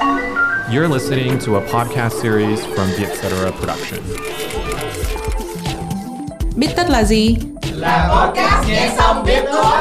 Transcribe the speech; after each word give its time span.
You're 0.00 0.88
listening 0.88 1.38
to 1.40 1.56
a 1.56 1.60
podcast 1.60 2.22
series 2.22 2.64
from 2.64 2.88
the 2.96 3.04
Etc. 3.04 3.52
Production. 3.58 4.00
Biết 6.56 6.68
tất 6.76 6.90
là 6.90 7.04
gì? 7.04 7.36
Là 7.72 8.08
podcast 8.12 8.68
nghe 8.68 8.94
xong 8.96 9.24
biết 9.26 9.44
thôi. 9.52 9.80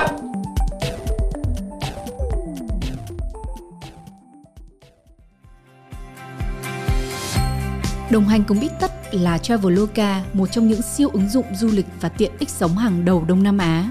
Đồng 8.12 8.28
hành 8.28 8.44
cùng 8.48 8.60
Bít 8.60 8.72
Tất 8.80 8.92
là 9.12 9.38
Traveloka, 9.38 10.22
một 10.34 10.52
trong 10.52 10.68
những 10.68 10.82
siêu 10.82 11.10
ứng 11.14 11.30
dụng 11.30 11.46
du 11.56 11.68
lịch 11.68 11.88
và 12.02 12.10
tiện 12.10 12.32
ích 12.40 12.50
sống 12.50 12.78
hàng 12.78 13.06
đầu 13.06 13.26
Đông 13.28 13.44
Nam 13.44 13.58
Á. 13.58 13.90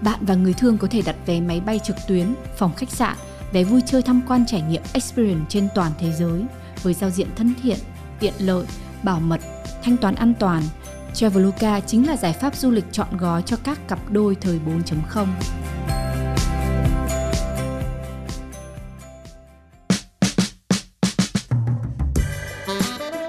Bạn 0.00 0.18
và 0.20 0.34
người 0.34 0.52
thương 0.52 0.78
có 0.78 0.88
thể 0.90 1.02
đặt 1.06 1.16
vé 1.26 1.40
máy 1.40 1.60
bay 1.60 1.80
trực 1.84 1.96
tuyến, 2.08 2.34
phòng 2.56 2.74
khách 2.76 2.90
sạn, 2.90 3.16
vé 3.52 3.64
vui 3.64 3.80
chơi 3.86 4.02
tham 4.02 4.20
quan 4.28 4.46
trải 4.46 4.62
nghiệm 4.62 4.82
Experience 4.92 5.44
trên 5.48 5.68
toàn 5.74 5.92
thế 5.98 6.12
giới 6.12 6.44
với 6.82 6.94
giao 6.94 7.10
diện 7.10 7.28
thân 7.36 7.54
thiện, 7.62 7.78
tiện 8.20 8.32
lợi, 8.38 8.64
bảo 9.02 9.20
mật, 9.20 9.40
thanh 9.82 9.96
toán 9.96 10.14
an 10.14 10.34
toàn. 10.38 10.62
Traveloka 11.14 11.80
chính 11.80 12.06
là 12.06 12.16
giải 12.16 12.32
pháp 12.32 12.56
du 12.56 12.70
lịch 12.70 12.84
chọn 12.92 13.16
gói 13.16 13.42
cho 13.42 13.56
các 13.64 13.88
cặp 13.88 13.98
đôi 14.10 14.34
thời 14.40 14.60
4.0. 14.66 15.26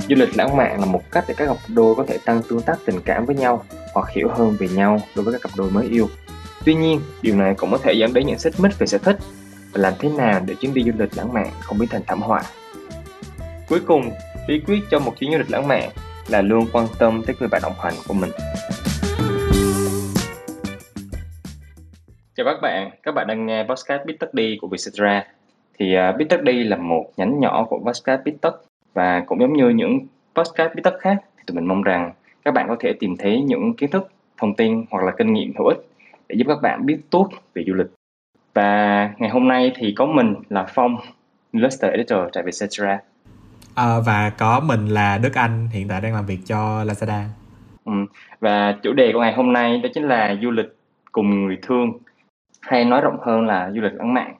Du 0.10 0.16
lịch 0.16 0.38
lãng 0.38 0.58
mạn 0.58 0.80
là 0.80 0.86
một 0.86 1.02
cách 1.12 1.26
để 1.28 1.34
các 1.38 1.46
cặp 1.46 1.58
đôi 1.68 1.96
có 1.96 2.06
thể 2.08 2.18
tăng 2.26 2.42
tương 2.50 2.62
tác 2.62 2.78
tình 2.86 3.02
cảm 3.06 3.26
với 3.26 3.36
nhau 3.36 3.64
hoặc 3.94 4.10
hiểu 4.10 4.30
hơn 4.38 4.56
về 4.60 4.68
nhau 4.68 5.02
đối 5.16 5.26
với 5.26 5.34
các 5.34 5.42
cặp 5.42 5.52
đôi 5.58 5.72
mới 5.72 5.88
yêu. 5.88 6.10
Tuy 6.66 6.76
nhiên, 6.76 7.02
điều 7.22 7.36
này 7.36 7.54
cũng 7.58 7.72
có 7.72 7.78
thể 7.78 7.94
dẫn 7.94 8.14
đến 8.14 8.28
những 8.28 8.40
xích 8.40 8.60
mích 8.60 8.80
về 8.80 8.88
sở 8.88 8.98
thích 8.98 9.18
và 9.74 9.82
làm 9.82 9.94
thế 10.00 10.10
nào 10.18 10.42
để 10.48 10.56
chuyến 10.56 10.74
đi 10.74 10.84
du 10.84 10.92
lịch 10.98 11.18
lãng 11.18 11.34
mạn 11.34 11.48
không 11.62 11.78
biến 11.78 11.90
thành 11.90 12.02
thảm 12.08 12.22
họa. 12.22 12.42
Cuối 13.70 13.80
cùng, 13.88 14.12
bí 14.48 14.62
quyết 14.68 14.80
cho 14.92 15.00
một 15.00 15.14
chuyến 15.20 15.32
du 15.32 15.38
lịch 15.38 15.52
lãng 15.52 15.68
mạn 15.68 15.90
là 16.28 16.42
luôn 16.42 16.66
quan 16.74 16.88
tâm 17.00 17.22
tới 17.26 17.36
người 17.40 17.50
bạn 17.50 17.62
đồng 17.64 17.74
hành 17.80 17.94
của 18.08 18.14
mình. 18.14 18.30
Chào 22.36 22.46
các 22.46 22.62
bạn, 22.62 22.90
các 23.04 23.12
bạn 23.12 23.28
đang 23.28 23.46
nghe 23.46 23.64
podcast 23.64 24.06
Bít 24.06 24.20
Tất 24.20 24.34
Đi 24.34 24.58
của 24.62 24.68
Vietcetera. 24.68 25.28
Thì 25.80 25.96
à, 25.96 26.10
uh, 26.22 26.30
Tất 26.30 26.44
Đi 26.44 26.64
là 26.64 26.78
một 26.78 27.12
nhánh 27.18 27.40
nhỏ 27.40 27.66
của 27.70 27.80
podcast 27.86 28.22
Bít 28.26 28.36
Tất 28.42 28.62
và 28.94 29.24
cũng 29.28 29.40
giống 29.40 29.54
như 29.54 29.70
những 29.70 30.00
podcast 30.36 30.76
Bít 30.76 30.84
Tất 30.84 30.98
khác 31.00 31.18
thì 31.38 31.44
tụi 31.48 31.56
mình 31.56 31.68
mong 31.68 31.84
rằng 31.84 32.12
các 32.46 32.54
bạn 32.54 32.66
có 32.68 32.76
thể 32.80 32.94
tìm 33.00 33.18
thấy 33.18 33.42
những 33.42 33.74
kiến 33.74 33.92
thức, 33.92 34.08
thông 34.38 34.56
tin 34.56 34.86
hoặc 34.92 35.04
là 35.06 35.12
kinh 35.18 35.34
nghiệm 35.34 35.54
hữu 35.58 35.68
ích 35.68 35.78
để 36.30 36.36
giúp 36.40 36.46
các 36.48 36.62
bạn 36.62 36.86
biết 36.86 36.98
tốt 37.10 37.30
về 37.54 37.64
du 37.68 37.74
lịch. 37.74 37.99
Và 38.60 39.14
ngày 39.18 39.30
hôm 39.30 39.48
nay 39.48 39.72
thì 39.76 39.94
có 39.98 40.06
mình 40.06 40.36
là 40.50 40.66
Phong, 40.70 40.98
Illustrator 41.52 41.92
Editor 41.92 42.20
tại 42.34 42.44
Vietcetera. 42.44 43.00
À, 43.76 44.00
và 44.06 44.32
có 44.38 44.60
mình 44.60 44.88
là 44.88 45.18
Đức 45.18 45.34
Anh, 45.38 45.68
hiện 45.72 45.88
tại 45.88 46.02
đang 46.02 46.14
làm 46.14 46.26
việc 46.26 46.40
cho 46.46 46.84
Lazada. 46.84 47.24
Ừ. 47.86 47.92
Và 48.40 48.76
chủ 48.84 48.94
đề 48.94 49.12
của 49.14 49.20
ngày 49.20 49.34
hôm 49.34 49.54
nay 49.54 49.80
đó 49.84 49.90
chính 49.94 50.04
là 50.04 50.36
du 50.42 50.52
lịch 50.52 50.78
cùng 51.12 51.46
người 51.46 51.58
thương 51.62 51.92
hay 52.62 52.86
nói 52.86 53.02
rộng 53.02 53.18
hơn 53.22 53.46
là 53.46 53.72
du 53.72 53.82
lịch 53.82 53.94
lãng 53.94 54.14
mạn. 54.14 54.36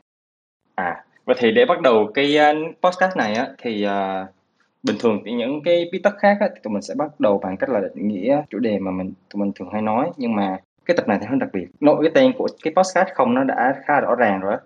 À, 0.76 1.04
và 1.26 1.34
thì 1.38 1.52
để 1.52 1.66
bắt 1.66 1.82
đầu 1.82 2.12
cái 2.14 2.38
uh, 2.38 2.76
podcast 2.82 3.18
này 3.18 3.34
á 3.34 3.48
thì 3.58 3.86
uh, 3.88 4.30
bình 4.84 4.96
thường 5.00 5.22
thì 5.26 5.32
những 5.32 5.62
cái 5.64 5.90
bí 5.92 6.00
tất 6.04 6.14
khác 6.20 6.38
á, 6.40 6.48
thì 6.56 6.60
tụi 6.64 6.74
mình 6.74 6.82
sẽ 6.82 6.94
bắt 6.98 7.20
đầu 7.20 7.40
bằng 7.44 7.58
cách 7.58 7.70
là 7.70 7.80
định 7.80 8.08
nghĩa 8.08 8.42
chủ 8.50 8.60
đề 8.60 8.80
mà 8.80 8.92
mình 8.92 9.14
tụi 9.34 9.40
mình 9.40 9.52
thường 9.56 9.70
hay 9.74 9.82
nói 9.82 10.12
nhưng 10.18 10.36
mà 10.36 10.58
cái 10.90 10.98
tập 10.98 11.08
này 11.08 11.18
thì 11.22 11.28
hơi 11.30 11.40
đặc 11.40 11.50
biệt. 11.54 11.68
Nội 11.80 11.98
cái 12.04 12.12
tên 12.16 12.34
của 12.38 12.48
cái 12.64 12.74
podcast 12.78 13.08
không 13.16 13.34
nó 13.34 13.44
đã 13.44 13.76
khá 13.86 14.00
rõ 14.00 14.16
ràng 14.16 14.40
rồi 14.40 14.58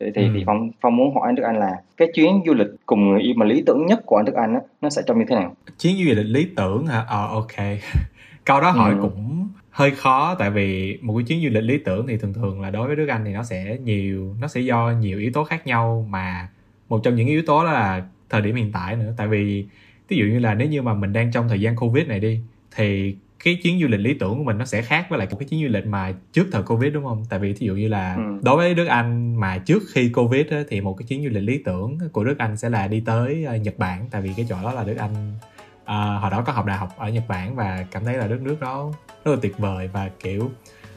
thì 0.00 0.06
thì, 0.14 0.22
ừ. 0.22 0.30
thì 0.34 0.42
phong 0.46 0.70
phong 0.80 0.96
muốn 0.96 1.14
hỏi 1.14 1.22
anh 1.26 1.34
đức 1.34 1.42
anh 1.42 1.58
là 1.58 1.70
cái 1.96 2.08
chuyến 2.14 2.42
du 2.46 2.54
lịch 2.54 2.66
cùng 2.86 3.10
người 3.10 3.20
yêu 3.20 3.34
mà 3.36 3.46
lý 3.46 3.62
tưởng 3.66 3.86
nhất 3.86 4.00
của 4.06 4.16
anh 4.16 4.24
đức 4.24 4.34
anh 4.34 4.54
á 4.54 4.60
nó 4.80 4.90
sẽ 4.90 5.02
trông 5.06 5.18
như 5.18 5.24
thế 5.28 5.34
nào? 5.34 5.56
Chuyến 5.78 5.96
du 5.96 6.14
lịch 6.14 6.26
lý 6.26 6.48
tưởng 6.56 6.86
hả? 6.86 7.04
Ờ 7.08 7.26
ok. 7.26 7.56
Câu 8.44 8.60
đó 8.60 8.70
hỏi 8.70 8.92
ừ. 8.92 8.98
cũng 9.02 9.48
hơi 9.70 9.90
khó 9.90 10.36
tại 10.38 10.50
vì 10.50 10.98
một 11.02 11.14
cái 11.16 11.24
chuyến 11.24 11.42
du 11.42 11.48
lịch 11.50 11.64
lý 11.64 11.78
tưởng 11.78 12.06
thì 12.06 12.16
thường 12.16 12.34
thường 12.34 12.60
là 12.60 12.70
đối 12.70 12.86
với 12.86 12.96
đức 12.96 13.06
anh 13.06 13.24
thì 13.24 13.32
nó 13.32 13.42
sẽ 13.42 13.76
nhiều 13.84 14.34
nó 14.40 14.48
sẽ 14.48 14.60
do 14.60 14.92
nhiều 15.00 15.18
yếu 15.18 15.30
tố 15.34 15.44
khác 15.44 15.66
nhau 15.66 16.06
mà 16.10 16.48
một 16.88 17.00
trong 17.04 17.14
những 17.14 17.26
yếu 17.26 17.42
tố 17.46 17.64
đó 17.64 17.72
là 17.72 18.02
thời 18.28 18.42
điểm 18.42 18.54
hiện 18.54 18.72
tại 18.72 18.96
nữa. 18.96 19.14
Tại 19.16 19.28
vì 19.28 19.66
ví 20.08 20.16
dụ 20.16 20.24
như 20.24 20.38
là 20.38 20.54
nếu 20.54 20.68
như 20.68 20.82
mà 20.82 20.94
mình 20.94 21.12
đang 21.12 21.32
trong 21.32 21.48
thời 21.48 21.60
gian 21.60 21.76
covid 21.76 22.06
này 22.06 22.20
đi 22.20 22.40
thì 22.76 23.16
cái 23.44 23.58
chuyến 23.62 23.80
du 23.80 23.88
lịch 23.88 24.00
lý 24.00 24.14
tưởng 24.14 24.38
của 24.38 24.44
mình 24.44 24.58
nó 24.58 24.64
sẽ 24.64 24.82
khác 24.82 25.06
với 25.10 25.18
lại 25.18 25.28
một 25.30 25.36
cái 25.40 25.48
chuyến 25.48 25.62
du 25.62 25.68
lịch 25.68 25.86
mà 25.86 26.14
trước 26.32 26.46
thời 26.52 26.62
covid 26.62 26.92
đúng 26.92 27.04
không? 27.04 27.24
Tại 27.30 27.38
vì 27.38 27.52
thí 27.52 27.66
dụ 27.66 27.74
như 27.74 27.88
là 27.88 28.14
ừ. 28.14 28.22
đối 28.42 28.56
với 28.56 28.74
đức 28.74 28.86
anh 28.86 29.40
mà 29.40 29.58
trước 29.58 29.82
khi 29.94 30.08
covid 30.08 30.46
á, 30.50 30.62
thì 30.68 30.80
một 30.80 30.94
cái 30.98 31.06
chuyến 31.08 31.24
du 31.24 31.28
lịch 31.30 31.42
lý 31.42 31.62
tưởng 31.64 31.98
của 32.12 32.24
đức 32.24 32.38
anh 32.38 32.56
sẽ 32.56 32.68
là 32.68 32.88
đi 32.88 33.02
tới 33.06 33.46
uh, 33.56 33.60
nhật 33.60 33.78
bản. 33.78 34.08
Tại 34.10 34.22
vì 34.22 34.32
cái 34.36 34.46
chỗ 34.48 34.56
đó 34.62 34.72
là 34.72 34.84
đức 34.84 34.96
anh 34.96 35.32
uh, 35.82 36.22
hồi 36.22 36.30
đó 36.30 36.42
có 36.46 36.52
học 36.52 36.66
đại 36.66 36.78
học 36.78 36.94
ở 36.98 37.08
nhật 37.08 37.24
bản 37.28 37.56
và 37.56 37.86
cảm 37.90 38.04
thấy 38.04 38.16
là 38.16 38.26
đất 38.26 38.40
nước 38.40 38.60
đó 38.60 38.92
rất 39.24 39.32
là 39.32 39.38
tuyệt 39.42 39.58
vời 39.58 39.88
và 39.92 40.10
kiểu 40.20 40.50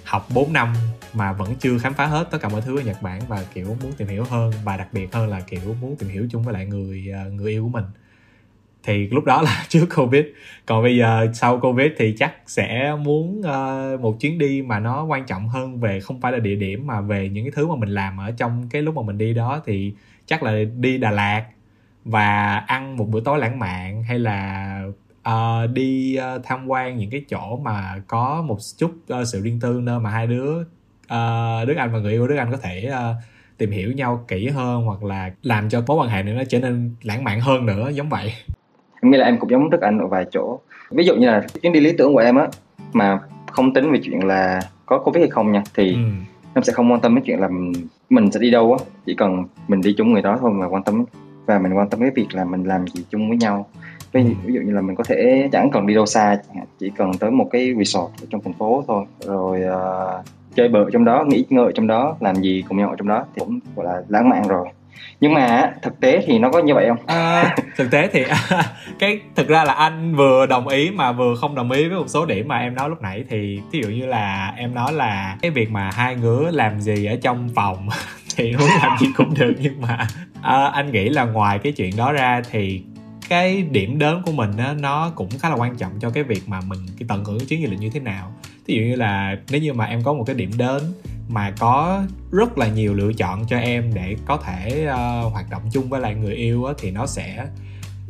học 0.04 0.28
4 0.34 0.54
năm 0.54 0.74
mà 1.14 1.34
vẫn 1.34 1.56
chưa 1.60 1.78
khám 1.78 1.94
phá 1.94 2.06
hết 2.06 2.28
tất 2.32 2.38
cả 2.42 2.50
mọi 2.50 2.62
thứ 2.62 2.80
ở 2.80 2.82
Nhật 2.82 3.02
Bản 3.02 3.22
và 3.28 3.46
kiểu 3.54 3.78
muốn 3.84 3.92
tìm 3.98 4.08
hiểu 4.08 4.24
hơn 4.24 4.54
và 4.64 4.78
đặc 4.78 4.88
biệt 4.94 5.14
hơn 5.14 5.30
là 5.30 5.42
kiểu 5.42 5.76
muốn 5.82 5.96
tìm 5.96 6.10
hiểu 6.10 6.28
chung 6.32 6.44
với 6.44 6.54
lại 6.54 6.66
người 6.66 7.14
uh, 7.28 7.34
người 7.34 7.52
yêu 7.52 7.64
của 7.64 7.70
mình 7.70 7.86
thì 8.84 9.08
lúc 9.08 9.26
đó 9.26 9.42
là 9.42 9.66
trước 9.70 9.86
covid. 9.96 10.26
Còn 10.66 10.84
bây 10.84 10.98
giờ 10.98 11.28
sau 11.34 11.60
covid 11.60 11.92
thì 11.98 12.16
chắc 12.18 12.34
sẽ 12.46 12.96
muốn 13.02 13.40
uh, 13.40 14.02
một 14.02 14.20
chuyến 14.20 14.38
đi 14.38 14.62
mà 14.62 14.80
nó 14.80 15.04
quan 15.04 15.26
trọng 15.26 15.50
hơn 15.50 15.80
về 15.80 16.00
không 16.00 16.22
phải 16.22 16.32
là 16.32 16.40
địa 16.40 16.56
điểm 16.56 16.88
mà 16.88 17.02
về 17.02 17.30
những 17.30 17.46
cái 17.46 17.52
thứ 17.56 17.68
mà 17.68 17.76
mình 17.76 17.90
làm 17.90 18.18
ở 18.18 18.32
trong 18.32 18.70
cái 18.70 18.82
lúc 18.82 18.96
mà 18.96 19.02
mình 19.02 19.18
đi 19.18 19.34
đó 19.34 19.62
thì 19.66 19.94
chắc 20.26 20.44
là 20.44 20.54
đi 20.78 20.98
Đà 20.98 21.12
Lạt 21.12 21.46
và 22.06 22.58
ăn 22.58 22.98
một 22.98 23.06
bữa 23.10 23.20
tối 23.20 23.40
lãng 23.40 23.60
mạn 23.60 24.04
hay 24.04 24.20
là 24.20 24.82
uh, 25.30 25.70
đi 25.74 26.18
uh, 26.36 26.42
tham 26.44 26.68
quan 26.68 26.98
những 26.98 27.10
cái 27.10 27.26
chỗ 27.30 27.60
mà 27.64 28.02
có 28.08 28.42
một 28.48 28.58
chút 28.78 28.92
uh, 29.14 29.28
sự 29.28 29.42
riêng 29.42 29.60
tư 29.60 29.80
nơi 29.84 30.00
mà 30.00 30.10
hai 30.10 30.28
đứa 30.28 30.62
uh, 30.62 31.68
Đức 31.68 31.78
Anh 31.78 31.92
và 31.94 32.00
người 32.00 32.12
yêu 32.12 32.28
Đức 32.28 32.36
Anh 32.36 32.52
có 32.52 32.58
thể 32.58 32.92
uh, 32.92 33.24
tìm 33.58 33.72
hiểu 33.72 33.92
nhau 33.92 34.26
kỹ 34.28 34.48
hơn 34.48 34.84
hoặc 34.84 35.04
là 35.04 35.32
làm 35.44 35.70
cho 35.70 35.84
mối 35.88 35.98
quan 35.98 36.10
hệ 36.10 36.24
này 36.24 36.34
nó 36.34 36.44
trở 36.50 36.60
nên 36.60 36.96
lãng 37.02 37.24
mạn 37.24 37.42
hơn 37.42 37.66
nữa 37.66 37.90
giống 37.90 38.10
vậy 38.10 38.34
em 39.04 39.12
nghĩ 39.12 39.18
là 39.18 39.26
em 39.26 39.38
cũng 39.38 39.50
giống 39.50 39.70
Đức 39.70 39.82
Anh 39.82 40.00
ở 40.00 40.08
vài 40.08 40.26
chỗ. 40.32 40.60
Ví 40.92 41.04
dụ 41.04 41.16
như 41.16 41.28
là 41.28 41.44
chuyến 41.62 41.74
đi 41.74 41.80
lý 41.80 41.92
tưởng 41.98 42.14
của 42.14 42.20
em 42.20 42.36
á 42.36 42.48
mà 42.94 43.20
không 43.52 43.74
tính 43.74 43.92
về 43.92 44.00
chuyện 44.04 44.28
là 44.28 44.62
có 44.86 45.00
covid 45.00 45.22
hay 45.22 45.30
không 45.30 45.52
nha 45.52 45.64
thì 45.76 45.94
ừ. 45.94 46.00
em 46.54 46.64
sẽ 46.64 46.74
không 46.74 46.92
quan 46.92 47.02
tâm 47.02 47.16
đến 47.16 47.24
chuyện 47.26 47.40
là 47.40 47.50
mình 48.10 48.32
sẽ 48.32 48.40
đi 48.40 48.52
đâu 48.52 48.74
á. 48.80 48.86
Chỉ 49.06 49.16
cần 49.16 49.44
mình 49.68 49.82
đi 49.82 49.94
chung 49.98 50.14
người 50.14 50.22
đó 50.22 50.38
thôi 50.42 50.52
mà 50.52 50.66
quan 50.66 50.84
tâm 50.84 51.06
và 51.46 51.60
mình 51.60 51.74
quan 51.74 51.90
tâm 51.90 52.00
cái 52.00 52.10
việc 52.16 52.28
là 52.32 52.46
mình 52.46 52.64
làm 52.64 52.88
gì 52.88 53.04
chung 53.10 53.30
với 53.30 53.38
nhau. 53.38 53.66
Ví, 54.12 54.22
ừ. 54.22 54.30
ví 54.46 54.54
dụ 54.54 54.62
như 54.62 54.72
là 54.72 54.82
mình 54.82 54.96
có 54.96 55.04
thể 55.04 55.50
chẳng 55.52 55.70
cần 55.72 55.88
đi 55.88 55.94
đâu 55.94 56.06
xa 56.06 56.38
chỉ 56.80 56.92
cần 56.98 57.12
tới 57.20 57.32
một 57.32 57.48
cái 57.52 57.74
resort 57.78 58.12
ở 58.22 58.26
trong 58.30 58.42
thành 58.42 58.54
phố 58.54 58.84
thôi. 58.88 59.06
Rồi 59.26 59.62
uh, 59.68 60.26
chơi 60.56 60.70
bời 60.70 60.86
trong 60.94 61.06
đó 61.06 61.26
nghỉ 61.28 61.46
ngơi 61.50 61.72
trong 61.76 61.88
đó 61.88 62.16
làm 62.20 62.36
gì 62.36 62.64
cùng 62.70 62.78
nhau 62.78 62.90
ở 62.90 62.96
trong 62.96 63.08
đó 63.08 63.26
thì 63.36 63.40
cũng 63.40 63.60
gọi 63.76 63.86
là 63.86 64.04
lãng 64.08 64.30
mạn 64.30 64.48
rồi 64.48 64.68
nhưng 65.20 65.34
mà 65.34 65.72
thực 65.82 66.00
tế 66.00 66.24
thì 66.28 66.40
nó 66.40 66.52
có 66.52 66.60
như 66.60 66.74
vậy 66.74 66.86
không? 66.88 67.06
À, 67.06 67.56
thực 67.76 67.92
tế 67.92 68.10
thì 68.14 68.24
cái 69.00 69.20
thực 69.36 69.48
ra 69.48 69.64
là 69.64 69.74
anh 69.74 70.16
vừa 70.16 70.46
đồng 70.46 70.68
ý 70.68 70.92
mà 70.92 71.12
vừa 71.12 71.36
không 71.36 71.56
đồng 71.56 71.72
ý 71.72 71.88
với 71.88 72.00
một 72.00 72.08
số 72.08 72.26
điểm 72.26 72.48
mà 72.48 72.58
em 72.58 72.76
nói 72.76 72.90
lúc 72.90 73.02
nãy. 73.02 73.24
Thì 73.30 73.60
ví 73.72 73.82
dụ 73.82 73.90
như 73.90 74.06
là 74.06 74.54
em 74.58 74.76
nói 74.76 74.94
là 74.94 75.38
cái 75.42 75.52
việc 75.52 75.72
mà 75.72 75.90
hai 75.94 76.16
ngứa 76.16 76.52
làm 76.52 76.82
gì 76.82 77.06
ở 77.06 77.16
trong 77.22 77.50
phòng 77.56 77.90
thì 78.36 78.56
muốn 78.56 78.70
làm 78.82 78.98
gì 79.00 79.08
cũng 79.18 79.34
được. 79.34 79.54
Nhưng 79.60 79.82
mà 79.82 80.08
à, 80.42 80.66
anh 80.66 80.92
nghĩ 80.92 81.10
là 81.10 81.24
ngoài 81.24 81.60
cái 81.60 81.72
chuyện 81.72 81.98
đó 81.98 82.12
ra 82.12 82.42
thì 82.52 82.82
cái 83.30 83.62
điểm 83.62 84.00
đến 84.00 84.22
của 84.26 84.32
mình 84.32 84.58
á, 84.58 84.76
nó 84.80 85.12
cũng 85.16 85.30
khá 85.40 85.50
là 85.50 85.56
quan 85.56 85.76
trọng 85.76 85.92
cho 86.00 86.10
cái 86.10 86.24
việc 86.24 86.42
mà 86.48 86.60
mình 86.68 86.80
cái 87.00 87.06
tận 87.10 87.26
hưởng 87.26 87.46
chuyến 87.46 87.64
du 87.64 87.72
lịch 87.72 87.80
như 87.80 87.90
thế 87.90 88.00
nào 88.00 88.34
ví 88.66 88.76
dụ 88.76 88.82
như 88.82 88.96
là 88.96 89.38
nếu 89.52 89.62
như 89.62 89.74
mà 89.74 89.86
em 89.86 90.04
có 90.04 90.14
một 90.14 90.24
cái 90.24 90.36
điểm 90.36 90.52
đến 90.58 90.82
mà 91.28 91.52
có 91.60 92.04
rất 92.32 92.58
là 92.58 92.68
nhiều 92.68 92.94
lựa 92.94 93.14
chọn 93.14 93.46
cho 93.48 93.58
em 93.58 93.92
để 93.94 94.16
có 94.26 94.38
thể 94.38 94.88
uh, 94.88 95.34
hoạt 95.34 95.50
động 95.50 95.62
chung 95.72 95.90
với 95.90 96.02
lại 96.02 96.16
người 96.16 96.36
yêu 96.36 96.66
á, 96.66 96.74
thì 96.78 96.92
nó 96.92 97.06
sẽ 97.06 97.46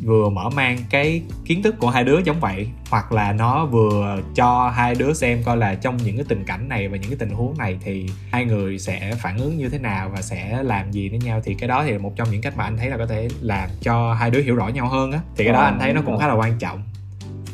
vừa 0.06 0.30
mở 0.30 0.50
mang 0.50 0.78
cái 0.90 1.22
kiến 1.46 1.64
thức 1.64 1.76
của 1.80 1.90
hai 1.90 2.04
đứa 2.04 2.20
giống 2.26 2.40
vậy 2.40 2.68
hoặc 2.90 3.12
là 3.12 3.34
nó 3.34 3.66
vừa 3.66 4.20
cho 4.36 4.72
hai 4.76 4.96
đứa 4.96 5.14
xem 5.14 5.44
coi 5.46 5.58
là 5.58 5.76
trong 5.76 5.98
những 5.98 6.16
cái 6.16 6.26
tình 6.30 6.44
cảnh 6.44 6.70
này 6.70 6.88
và 6.88 6.98
những 6.98 7.10
cái 7.10 7.18
tình 7.20 7.30
huống 7.30 7.58
này 7.58 7.78
thì 7.84 8.10
hai 8.32 8.46
người 8.46 8.80
sẽ 8.80 9.16
phản 9.22 9.38
ứng 9.38 9.58
như 9.58 9.70
thế 9.70 9.80
nào 9.80 10.10
và 10.10 10.22
sẽ 10.22 10.64
làm 10.64 10.92
gì 10.92 11.10
với 11.10 11.20
nhau. 11.20 11.42
Thì 11.44 11.54
cái 11.54 11.68
đó 11.68 11.84
thì 11.84 11.92
là 11.92 11.98
một 11.98 12.14
trong 12.16 12.32
những 12.32 12.42
cách 12.42 12.58
mà 12.58 12.64
anh 12.64 12.78
thấy 12.78 12.90
là 12.90 12.98
có 12.98 13.06
thể 13.06 13.28
làm 13.42 13.70
cho 13.82 14.14
hai 14.14 14.32
đứa 14.32 14.42
hiểu 14.42 14.56
rõ 14.56 14.68
nhau 14.68 14.88
hơn 14.88 15.12
á. 15.12 15.20
Thì 15.36 15.44
cái 15.44 15.54
đó 15.54 15.60
anh 15.60 15.80
thấy 15.80 15.94
nó 15.94 16.02
cũng 16.06 16.18
khá 16.18 16.28
là 16.28 16.34
quan 16.34 16.60
trọng 16.60 16.84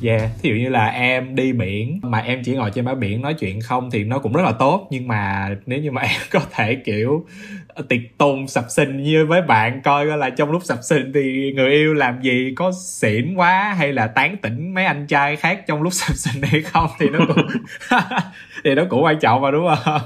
Yeah, 0.04 0.22
thí 0.42 0.50
dụ 0.50 0.56
như 0.56 0.69
là 0.69 0.88
em 0.88 1.36
đi 1.36 1.54
biển 1.54 2.00
mà 2.04 2.19
em 2.19 2.42
chỉ 2.44 2.56
ngồi 2.56 2.72
trên 2.72 2.86
bãi 2.86 2.96
biển 2.96 3.22
nói 3.22 3.34
chuyện 3.34 3.62
không 3.62 3.92
thì 3.92 4.04
nó 4.04 4.19
cũng 4.19 4.34
rất 4.34 4.44
là 4.44 4.51
tốt. 4.51 4.88
Nhưng 4.92 5.07
mà 5.07 5.50
nếu 5.66 5.80
như 5.80 5.92
mà 5.92 6.01
em 6.01 6.22
có 6.31 6.40
thể 6.51 6.75
kiểu 6.75 7.25
tiệc 7.90 8.00
tùng 8.18 8.48
sập 8.48 8.66
sinh 8.69 9.04
như 9.04 9.25
với 9.25 9.42
bạn 9.42 9.81
coi 9.84 10.06
coi 10.06 10.18
là 10.18 10.30
trong 10.30 10.51
lúc 10.51 10.63
sập 10.63 10.78
sinh 10.81 11.12
thì 11.13 11.51
người 11.56 11.69
yêu 11.69 11.94
làm 11.94 12.22
gì? 12.22 12.54
Có 12.56 12.72
xỉn 12.72 13.36
quá 13.36 13.75
hay 13.78 13.94
là 13.94 14.07
tán 14.07 14.38
tỉnh 14.42 14.74
mấy 14.74 14.86
anh 14.86 15.07
trai 15.07 15.36
khác 15.36 15.63
trong 15.68 15.81
lúc 15.81 15.94
sập 16.00 16.16
sinh 16.16 16.44
hay 16.44 16.62
không 16.62 16.90
thì 17.00 17.10
nó 17.10 17.19
cũng 17.28 17.48
thì 18.63 18.75
nó 18.75 18.84
cũng 18.90 19.04
quan 19.04 19.19
trọng 19.19 19.42
mà 19.42 19.52
đúng 19.52 19.68
không? 19.86 20.02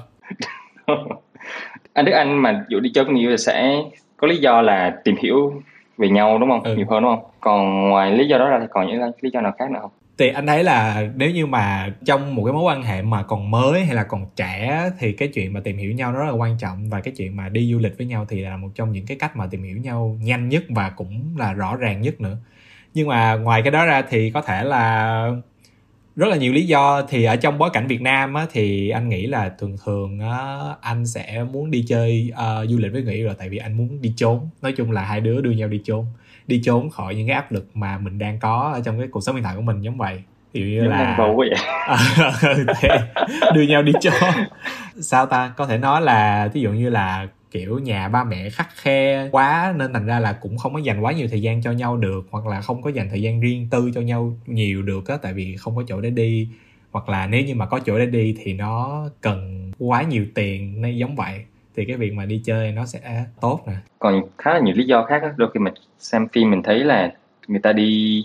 Anh 1.94 2.06
Đức 2.06 2.12
Anh 2.12 2.42
mà 2.42 2.66
dụ 2.70 2.80
đi 2.80 2.92
chơi 2.94 3.06
con 3.06 3.14
nhiều 3.14 3.22
yêu 3.22 3.32
là 3.32 3.38
sẽ 3.38 3.76
có 4.18 4.28
lý 4.28 4.38
do 4.38 4.62
là 4.62 4.94
tìm 5.04 5.16
hiểu 5.24 5.62
về 5.98 6.10
nhau 6.10 6.38
đúng 6.40 6.50
không? 6.50 6.64
Ừ. 6.64 6.76
nhiều 6.76 6.88
hơn 6.90 7.04
đúng 7.04 7.16
không? 7.16 7.26
Còn 7.40 7.90
ngoài 7.90 8.12
lý 8.12 8.28
do 8.28 8.38
đó 8.38 8.50
ra 8.50 8.60
thì 8.60 8.66
còn 8.70 8.88
những 8.88 9.12
lý 9.22 9.30
do 9.34 9.42
nào 9.42 9.54
khác 9.60 9.72
nữa 9.72 9.80
không? 9.82 9.92
Thì 10.18 10.30
anh 10.30 10.48
thấy 10.48 10.64
là 10.64 11.04
nếu 11.16 11.32
như 11.32 11.46
mà 11.46 11.90
trong 12.06 12.36
một 12.36 12.44
cái 12.46 12.54
mối 12.54 12.64
quan 12.64 12.84
hệ 12.84 13.02
mà 13.02 13.24
còn 13.24 13.52
mới 13.52 13.86
hay 13.86 13.96
là 13.96 14.04
còn 14.04 14.26
trẻ 14.36 14.90
thì 15.00 15.12
cái 15.12 15.28
chuyện 15.28 15.54
mà 15.54 15.60
tìm 15.64 15.78
hiểu 15.78 15.92
nhau 15.92 16.12
nó 16.12 16.20
rất 16.20 16.26
là 16.26 16.32
quan 16.32 16.58
trọng. 16.58 16.90
Và 16.90 17.02
cái 17.02 17.14
chuyện 17.18 17.36
mà 17.36 17.50
đi 17.50 17.72
du 17.72 17.80
lịch 17.80 17.98
với 17.98 18.08
nhau 18.08 18.26
thì 18.30 18.42
là 18.42 18.58
một 18.58 18.70
trong 18.76 18.92
những 18.92 19.06
cái 19.06 19.18
cách 19.18 19.36
mà 19.38 19.48
tìm 19.52 19.64
hiểu 19.64 19.78
nhau 19.78 20.18
nhanh 20.22 20.50
nhất 20.50 20.64
và 20.70 20.90
cũng 20.90 21.36
là 21.38 21.54
rõ 21.54 21.76
ràng 21.76 22.02
nhất 22.02 22.22
nữa. 22.22 22.38
Nhưng 22.94 23.08
mà 23.08 23.36
ngoài 23.36 23.62
cái 23.62 23.72
đó 23.72 23.86
ra 23.86 24.02
thì 24.10 24.32
có 24.32 24.42
thể 24.42 24.64
là 24.64 25.28
rất 26.16 26.28
là 26.28 26.36
nhiều 26.36 26.54
lý 26.54 26.66
do. 26.66 27.02
Thì 27.10 27.24
ở 27.24 27.36
trong 27.36 27.58
bối 27.58 27.70
cảnh 27.74 27.88
Việt 27.88 28.02
Nam 28.02 28.34
á, 28.34 28.46
thì 28.52 28.90
anh 28.90 29.10
nghĩ 29.10 29.28
là 29.28 29.50
thường 29.60 29.78
thường 29.86 30.20
á, 30.20 30.60
anh 30.82 31.06
sẽ 31.06 31.44
muốn 31.52 31.72
đi 31.72 31.86
chơi 31.88 32.32
uh, 32.34 32.70
du 32.70 32.78
lịch 32.78 32.92
với 32.92 33.04
người 33.04 33.14
yêu 33.14 33.28
là 33.28 33.34
tại 33.38 33.50
vì 33.50 33.58
anh 33.58 33.78
muốn 33.78 34.02
đi 34.02 34.14
trốn. 34.18 34.50
Nói 34.62 34.72
chung 34.72 34.92
là 34.92 35.02
hai 35.02 35.22
đứa 35.22 35.42
đưa 35.42 35.52
nhau 35.52 35.68
đi 35.68 35.82
trốn. 35.86 36.06
Đi 36.48 36.62
trốn 36.66 36.90
khỏi 36.90 37.16
những 37.16 37.28
cái 37.28 37.36
áp 37.36 37.52
lực 37.52 37.68
mà 37.74 37.98
mình 37.98 38.20
đang 38.20 38.40
có 38.40 38.72
ở 38.74 38.82
trong 38.86 39.00
cái 39.00 39.08
cuộc 39.08 39.22
sống 39.22 39.36
hiện 39.36 39.44
tại 39.44 39.56
của 39.56 39.62
mình 39.62 39.82
giống 39.82 39.98
vậy. 39.98 40.24
Ví 40.54 40.62
như 40.62 40.84
là 40.84 41.16
bầu 41.18 41.36
vậy. 41.38 41.50
Đưa 43.54 43.62
nhau 43.62 43.84
đi 43.84 43.92
trốn. 44.02 44.14
Sao 45.02 45.26
ta? 45.26 45.54
Có 45.58 45.66
thể 45.66 45.78
nói 45.78 46.02
là 46.02 46.50
ví 46.54 46.62
dụ 46.62 46.72
như 46.72 46.90
là 46.90 47.28
kiểu 47.54 47.80
nhà 47.80 48.08
ba 48.08 48.24
mẹ 48.24 48.50
khắc 48.50 48.68
khe 48.76 49.30
quá 49.32 49.74
nên 49.78 49.94
thành 49.94 50.06
ra 50.06 50.20
là 50.20 50.34
cũng 50.34 50.58
không 50.58 50.74
có 50.74 50.80
dành 50.80 51.00
quá 51.00 51.12
nhiều 51.12 51.28
thời 51.32 51.42
gian 51.42 51.62
cho 51.62 51.72
nhau 51.72 51.98
được 51.98 52.26
hoặc 52.32 52.48
là 52.48 52.62
không 52.62 52.82
có 52.82 52.90
dành 52.90 53.10
thời 53.10 53.22
gian 53.22 53.40
riêng 53.40 53.68
tư 53.72 53.92
cho 53.96 54.02
nhau 54.02 54.34
nhiều 54.46 54.82
được 54.82 55.08
á 55.08 55.18
tại 55.22 55.34
vì 55.34 55.56
không 55.56 55.76
có 55.76 55.84
chỗ 55.88 56.02
để 56.02 56.10
đi 56.10 56.48
hoặc 56.92 57.10
là 57.10 57.28
nếu 57.28 57.46
như 57.46 57.56
mà 57.56 57.66
có 57.66 57.80
chỗ 57.80 57.98
để 57.98 58.06
đi 58.06 58.36
thì 58.44 58.54
nó 58.54 59.04
cần 59.22 59.72
quá 59.80 60.04
nhiều 60.04 60.26
tiền 60.36 60.82
nên 60.82 60.96
giống 60.98 61.16
vậy 61.16 61.46
thì 61.76 61.86
cái 61.86 61.98
việc 61.98 62.14
mà 62.14 62.26
đi 62.26 62.42
chơi 62.46 62.72
nó 62.72 62.86
sẽ 62.86 63.26
tốt 63.42 63.64
nè 63.68 63.74
còn 64.00 64.22
khá 64.38 64.54
là 64.54 64.60
nhiều 64.60 64.76
lý 64.78 64.86
do 64.86 65.06
khác 65.06 65.20
đó. 65.24 65.30
đôi 65.38 65.50
khi 65.54 65.60
mình 65.60 65.74
xem 66.00 66.28
phim 66.28 66.52
mình 66.52 66.64
thấy 66.64 66.80
là 66.80 67.14
người 67.48 67.60
ta 67.60 67.74
đi 67.74 68.22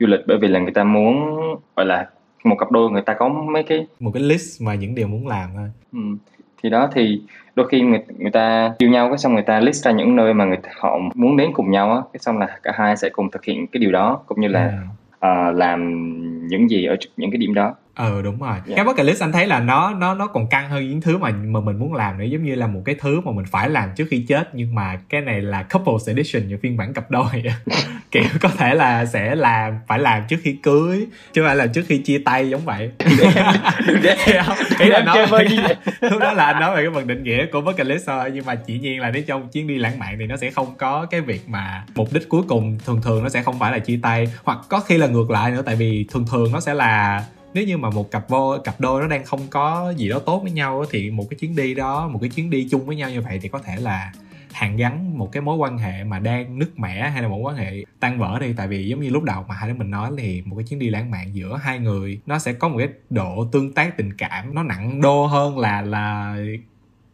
du 0.00 0.06
lịch 0.06 0.20
bởi 0.26 0.38
vì 0.38 0.48
là 0.48 0.60
người 0.60 0.72
ta 0.72 0.84
muốn 0.84 1.36
gọi 1.76 1.86
là 1.86 2.08
một 2.44 2.56
cặp 2.58 2.70
đôi 2.70 2.90
người 2.90 3.02
ta 3.02 3.14
có 3.18 3.28
mấy 3.28 3.62
cái 3.62 3.86
một 4.00 4.10
cái 4.14 4.22
list 4.22 4.62
mà 4.62 4.74
những 4.74 4.94
điều 4.94 5.08
muốn 5.08 5.26
làm 5.26 5.50
thôi 5.56 5.70
ừ. 5.92 5.98
Thì 6.62 6.70
đó 6.70 6.88
thì 6.92 7.20
đôi 7.56 7.68
khi 7.68 7.80
người 7.80 8.00
người 8.18 8.30
ta 8.30 8.74
yêu 8.78 8.90
nhau 8.90 9.08
cái 9.08 9.18
xong 9.18 9.34
người 9.34 9.42
ta 9.42 9.60
list 9.60 9.84
ra 9.84 9.90
những 9.90 10.16
nơi 10.16 10.34
mà 10.34 10.44
người 10.44 10.58
họ 10.80 10.98
muốn 11.14 11.36
đến 11.36 11.50
cùng 11.54 11.70
nhau 11.70 11.92
á 11.92 12.00
cái 12.12 12.20
xong 12.20 12.38
là 12.38 12.58
cả 12.62 12.72
hai 12.74 12.96
sẽ 12.96 13.08
cùng 13.08 13.30
thực 13.30 13.44
hiện 13.44 13.66
cái 13.66 13.80
điều 13.80 13.92
đó 13.92 14.20
cũng 14.26 14.40
như 14.40 14.48
là 14.48 14.60
yeah. 14.60 15.50
uh, 15.50 15.56
làm 15.56 15.90
những 16.48 16.70
gì 16.70 16.84
ở 16.84 16.96
những 17.16 17.30
cái 17.30 17.38
điểm 17.38 17.54
đó 17.54 17.74
ờ 18.00 18.22
đúng 18.22 18.38
rồi. 18.38 18.52
Yeah. 18.52 18.76
cái 18.76 18.84
bucket 18.84 19.06
list 19.06 19.22
anh 19.22 19.32
thấy 19.32 19.46
là 19.46 19.60
nó 19.60 19.94
nó 19.94 20.14
nó 20.14 20.26
còn 20.26 20.48
căng 20.48 20.70
hơn 20.70 20.88
những 20.88 21.00
thứ 21.00 21.18
mà 21.18 21.30
mà 21.30 21.60
mình 21.60 21.78
muốn 21.78 21.94
làm 21.94 22.18
nữa. 22.18 22.24
Giống 22.24 22.44
như 22.44 22.54
là 22.54 22.66
một 22.66 22.82
cái 22.84 22.94
thứ 23.00 23.20
mà 23.20 23.32
mình 23.32 23.44
phải 23.50 23.70
làm 23.70 23.88
trước 23.96 24.04
khi 24.10 24.24
chết 24.28 24.54
nhưng 24.54 24.74
mà 24.74 25.00
cái 25.08 25.20
này 25.20 25.42
là 25.42 25.62
couples 25.62 26.08
edition 26.08 26.48
như 26.48 26.58
phiên 26.62 26.76
bản 26.76 26.94
cặp 26.94 27.10
đôi. 27.10 27.42
Kiểu 28.10 28.24
có 28.40 28.48
thể 28.48 28.74
là 28.74 29.06
sẽ 29.06 29.34
làm 29.34 29.78
phải 29.88 29.98
làm 29.98 30.22
trước 30.28 30.36
khi 30.42 30.56
cưới 30.62 31.06
chứ 31.32 31.42
phải 31.46 31.56
là 31.56 31.66
trước 31.66 31.82
khi 31.88 31.98
chia 31.98 32.18
tay 32.24 32.50
giống 32.50 32.64
vậy. 32.64 32.90
Ý 34.78 34.88
là 34.88 35.00
nói 35.00 35.26
lúc 36.00 36.20
đó 36.20 36.32
là 36.32 36.46
anh 36.46 36.60
nói 36.60 36.76
về 36.76 36.82
cái 36.82 36.90
phần 36.94 37.06
định 37.06 37.22
nghĩa 37.22 37.46
của 37.46 37.60
bucket 37.60 37.86
list 37.86 38.06
thôi 38.06 38.30
nhưng 38.34 38.46
mà 38.46 38.54
chỉ 38.54 38.78
nhiên 38.78 39.00
là 39.00 39.10
nếu 39.10 39.22
trong 39.26 39.48
chuyến 39.48 39.66
đi 39.66 39.78
lãng 39.78 39.98
mạn 39.98 40.16
thì 40.18 40.26
nó 40.26 40.36
sẽ 40.36 40.50
không 40.50 40.74
có 40.78 41.06
cái 41.10 41.20
việc 41.20 41.48
mà 41.48 41.84
mục 41.94 42.08
đích 42.12 42.28
cuối 42.28 42.42
cùng 42.48 42.78
thường 42.86 43.00
thường 43.02 43.22
nó 43.22 43.28
sẽ 43.28 43.42
không 43.42 43.58
phải 43.58 43.72
là 43.72 43.78
chia 43.78 43.98
tay 44.02 44.26
hoặc 44.44 44.58
có 44.68 44.80
khi 44.80 44.98
là 44.98 45.06
ngược 45.06 45.30
lại 45.30 45.50
nữa 45.50 45.62
tại 45.66 45.76
vì 45.76 46.06
thường 46.12 46.26
thường 46.30 46.52
nó 46.52 46.60
sẽ 46.60 46.74
là 46.74 47.22
nếu 47.54 47.64
như 47.64 47.78
mà 47.78 47.90
một 47.90 48.10
cặp 48.10 48.28
vô 48.28 48.56
cặp 48.64 48.80
đôi 48.80 49.00
nó 49.00 49.08
đang 49.08 49.24
không 49.24 49.40
có 49.50 49.94
gì 49.96 50.08
đó 50.08 50.18
tốt 50.18 50.40
với 50.42 50.52
nhau 50.52 50.84
thì 50.90 51.10
một 51.10 51.26
cái 51.30 51.38
chuyến 51.38 51.56
đi 51.56 51.74
đó 51.74 52.08
một 52.08 52.18
cái 52.20 52.30
chuyến 52.30 52.50
đi 52.50 52.68
chung 52.70 52.86
với 52.86 52.96
nhau 52.96 53.10
như 53.10 53.20
vậy 53.20 53.38
thì 53.42 53.48
có 53.48 53.58
thể 53.58 53.76
là 53.76 54.12
hàn 54.52 54.76
gắn 54.76 55.18
một 55.18 55.32
cái 55.32 55.40
mối 55.40 55.56
quan 55.56 55.78
hệ 55.78 56.04
mà 56.04 56.18
đang 56.18 56.58
nứt 56.58 56.78
mẻ 56.78 57.10
hay 57.10 57.22
là 57.22 57.28
một 57.28 57.38
mối 57.38 57.52
quan 57.52 57.56
hệ 57.56 57.84
tan 58.00 58.18
vỡ 58.18 58.38
đi 58.40 58.52
tại 58.56 58.68
vì 58.68 58.88
giống 58.88 59.00
như 59.00 59.10
lúc 59.10 59.22
đầu 59.22 59.44
mà 59.48 59.54
hai 59.54 59.68
đứa 59.68 59.74
mình 59.74 59.90
nói 59.90 60.10
thì 60.18 60.42
một 60.46 60.56
cái 60.56 60.64
chuyến 60.68 60.78
đi 60.78 60.90
lãng 60.90 61.10
mạn 61.10 61.34
giữa 61.34 61.56
hai 61.62 61.78
người 61.78 62.20
nó 62.26 62.38
sẽ 62.38 62.52
có 62.52 62.68
một 62.68 62.78
cái 62.78 62.88
độ 63.10 63.48
tương 63.52 63.72
tác 63.72 63.96
tình 63.96 64.16
cảm 64.16 64.54
nó 64.54 64.62
nặng 64.62 65.00
đô 65.00 65.26
hơn 65.26 65.58
là 65.58 65.82
là 65.82 66.36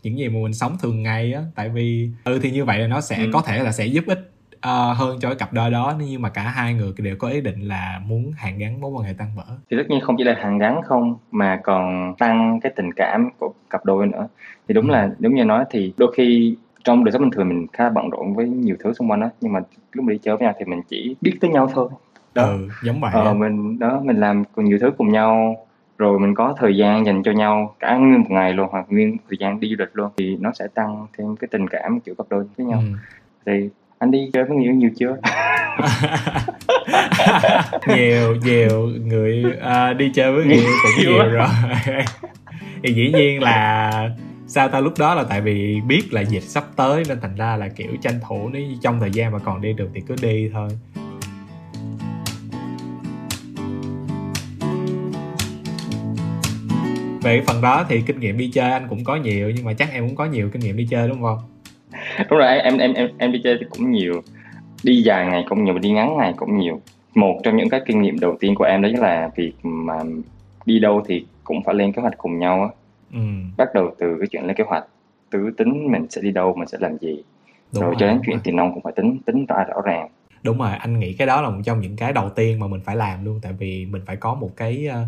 những 0.03 0.19
gì 0.19 0.29
mà 0.29 0.39
mình 0.43 0.55
sống 0.55 0.77
thường 0.83 1.03
ngày 1.03 1.33
á 1.33 1.43
tại 1.55 1.69
vì 1.69 2.11
ừ 2.25 2.39
thì 2.43 2.51
như 2.51 2.65
vậy 2.65 2.79
là 2.79 2.87
nó 2.87 3.01
sẽ 3.01 3.17
ừ. 3.17 3.31
có 3.33 3.43
thể 3.43 3.63
là 3.63 3.73
sẽ 3.73 3.87
giúp 3.87 4.05
ích 4.07 4.36
uh, 4.67 4.97
hơn 4.97 5.19
cho 5.21 5.29
cái 5.29 5.37
cặp 5.37 5.53
đôi 5.53 5.71
đó 5.71 5.95
nhưng 5.99 6.23
mà 6.23 6.29
cả 6.29 6.43
hai 6.43 6.75
người 6.75 6.93
đều 6.99 7.17
có 7.17 7.29
ý 7.29 7.41
định 7.41 7.61
là 7.61 8.01
muốn 8.07 8.33
hàn 8.37 8.59
gắn 8.59 8.81
mối 8.81 8.91
quan 8.91 9.05
hệ 9.05 9.13
tăng 9.13 9.29
vỡ. 9.37 9.45
Thì 9.71 9.77
tất 9.77 9.85
nhiên 9.89 10.01
không 10.01 10.15
chỉ 10.19 10.25
là 10.25 10.35
hàn 10.39 10.59
gắn 10.59 10.83
không 10.83 11.17
mà 11.31 11.61
còn 11.63 12.15
tăng 12.19 12.61
cái 12.61 12.73
tình 12.77 12.93
cảm 12.93 13.31
của 13.39 13.53
cặp 13.71 13.85
đôi 13.85 14.07
nữa. 14.07 14.29
Thì 14.69 14.75
đúng 14.75 14.89
ừ. 14.89 14.93
là 14.93 15.11
đúng 15.19 15.35
như 15.35 15.45
nói 15.45 15.65
thì 15.71 15.93
đôi 15.97 16.13
khi 16.17 16.57
trong 16.85 17.05
đời 17.05 17.13
sống 17.13 17.23
bình 17.23 17.31
thường 17.31 17.49
mình 17.49 17.67
khá 17.73 17.91
bận 17.91 18.11
rộn 18.11 18.35
với 18.35 18.49
nhiều 18.49 18.77
thứ 18.85 18.93
xung 18.93 19.11
quanh 19.11 19.21
đó 19.21 19.31
nhưng 19.41 19.53
mà 19.53 19.61
lúc 19.93 20.05
mình 20.05 20.15
đi 20.15 20.21
chơi 20.23 20.37
với 20.37 20.45
nhau 20.45 20.55
thì 20.59 20.65
mình 20.65 20.81
chỉ 20.89 21.17
biết 21.21 21.39
tới 21.41 21.51
nhau 21.51 21.71
thôi. 21.75 21.89
Đó. 22.35 22.43
Ừ, 22.43 22.69
giống 22.83 23.01
vậy 23.01 23.11
ờ, 23.15 23.35
mình 23.35 23.79
đó 23.79 24.01
mình 24.05 24.17
làm 24.17 24.45
cùng 24.45 24.65
nhiều 24.65 24.79
thứ 24.81 24.91
cùng 24.99 25.13
nhau 25.13 25.57
rồi 25.99 26.19
mình 26.19 26.35
có 26.35 26.55
thời 26.59 26.77
gian 26.77 27.07
dành 27.07 27.23
cho 27.23 27.33
nhau 27.33 27.75
cả 27.79 27.97
nguyên 27.97 28.21
một 28.21 28.31
ngày 28.31 28.53
luôn 28.53 28.69
hoặc 28.71 28.87
nguyên 28.89 29.17
thời 29.29 29.39
gian 29.41 29.61
đi 29.61 29.69
du 29.69 29.77
lịch 29.79 29.89
luôn 29.93 30.11
thì 30.17 30.37
nó 30.41 30.53
sẽ 30.55 30.67
tăng 30.75 31.07
thêm 31.19 31.37
cái 31.37 31.49
tình 31.51 31.69
cảm 31.69 32.01
kiểu 32.01 32.15
cặp 32.15 32.27
đôi 32.31 32.45
với 32.57 32.67
nhau. 32.67 32.83
Ừ. 32.87 32.99
thì 33.47 33.71
anh 33.99 34.11
đi 34.11 34.31
chơi 34.33 34.45
với 34.45 34.57
người 34.57 34.65
yêu 34.65 34.75
nhiều 34.75 34.91
chưa? 34.99 35.17
Nhiều 37.87 38.35
nhiều 38.45 38.89
người 39.05 39.45
uh, 39.45 39.97
đi 39.97 40.11
chơi 40.15 40.33
với 40.33 40.45
người 40.45 40.55
yêu 40.55 40.71
cũng 40.83 41.05
nhiều, 41.05 41.29
rồi. 41.29 41.49
Thì 42.83 42.93
dĩ 42.95 43.13
nhiên 43.13 43.43
là 43.43 44.11
sao 44.47 44.69
ta 44.69 44.81
lúc 44.81 44.93
đó 44.99 45.15
là 45.15 45.25
tại 45.29 45.41
vì 45.41 45.81
biết 45.81 46.03
là 46.11 46.21
dịch 46.21 46.43
sắp 46.43 46.65
tới 46.77 47.03
nên 47.09 47.21
thành 47.21 47.37
ra 47.37 47.57
là 47.57 47.69
kiểu 47.69 47.97
tranh 48.03 48.21
thủ 48.29 48.49
nếu 48.53 48.63
trong 48.83 49.01
thời 49.01 49.11
gian 49.11 49.33
mà 49.33 49.39
còn 49.39 49.61
đi 49.61 49.73
được 49.73 49.91
thì 49.95 50.01
cứ 50.09 50.15
đi 50.23 50.51
thôi. 50.53 50.69
Về 57.23 57.43
phần 57.47 57.61
đó 57.61 57.85
thì 57.89 58.03
kinh 58.07 58.21
nghiệm 58.21 58.39
đi 58.39 58.51
chơi 58.55 58.71
anh 58.71 58.87
cũng 58.89 59.05
có 59.05 59.17
nhiều 59.17 59.51
nhưng 59.51 59.65
mà 59.65 59.73
chắc 59.73 59.93
em 59.93 60.07
cũng 60.07 60.17
có 60.17 60.25
nhiều 60.25 60.51
kinh 60.53 60.63
nghiệm 60.63 60.77
đi 60.77 60.87
chơi 60.91 61.09
đúng 61.09 61.23
không 61.23 61.39
đúng 62.31 62.39
rồi 62.39 62.59
em 62.59 62.79
em 62.79 62.93
em 62.93 63.09
em 63.19 63.33
đi 63.33 63.41
chơi 63.45 63.57
thì 63.61 63.67
cũng 63.71 63.91
nhiều. 63.91 64.23
Đi 64.83 65.03
dài 65.03 65.27
ngày 65.27 65.45
cũng 65.49 65.65
nhiều 65.65 65.75
và 65.75 65.81
đi 65.81 65.91
ngắn 65.91 66.17
ngày 66.17 66.35
cũng 66.37 66.59
nhiều. 66.59 66.81
Một 67.15 67.41
trong 67.43 67.57
những 67.57 67.69
cái 67.69 67.81
kinh 67.87 68.03
nghiệm 68.03 68.21
đầu 68.21 68.37
tiên 68.41 68.55
của 68.55 68.65
em 68.65 68.83
đó 68.83 68.89
là 68.99 69.31
việc 69.37 69.53
mà 69.63 69.95
đi 70.67 70.79
đâu 70.79 71.03
thì 71.07 71.27
cũng 71.45 71.63
phải 71.65 71.75
lên 71.75 71.93
kế 71.93 72.03
hoạch 72.03 72.19
cùng 72.19 72.39
nhau 72.39 72.63
á. 72.63 72.69
Ừ. 73.13 73.21
bắt 73.57 73.75
đầu 73.75 73.95
từ 73.99 74.17
cái 74.19 74.29
chuyện 74.29 74.47
lên 74.47 74.57
kế 74.57 74.65
hoạch 74.65 74.85
từ 75.31 75.51
tính 75.57 75.93
mình 75.93 76.07
sẽ 76.11 76.21
đi 76.23 76.31
đâu 76.31 76.55
mình 76.57 76.69
sẽ 76.69 76.79
làm 76.81 76.99
gì. 76.99 77.23
Đúng 77.75 77.83
rồi, 77.83 77.91
rồi. 77.91 77.97
cho 77.99 78.07
đến 78.07 78.21
chuyện 78.27 78.39
tiền 78.45 78.57
nông 78.57 78.75
cũng 78.75 78.83
phải 78.83 78.93
tính 78.97 79.19
tính 79.27 79.47
ra 79.49 79.65
rõ 79.69 79.81
ràng. 79.85 80.09
Đúng 80.43 80.59
rồi 80.59 80.71
anh 80.79 80.99
nghĩ 80.99 81.13
cái 81.13 81.27
đó 81.27 81.41
là 81.43 81.51
một 81.51 81.61
trong 81.65 81.81
những 81.81 81.97
cái 81.97 82.13
đầu 82.13 82.31
tiên 82.31 82.61
mà 82.61 82.67
mình 82.67 82.81
phải 82.85 82.97
làm 82.97 83.25
luôn. 83.25 83.41
Tại 83.43 83.53
vì 83.53 83.87
mình 83.87 84.03
phải 84.07 84.17
có 84.17 84.35
một 84.35 84.51
cái 84.57 84.89
uh, 84.89 85.07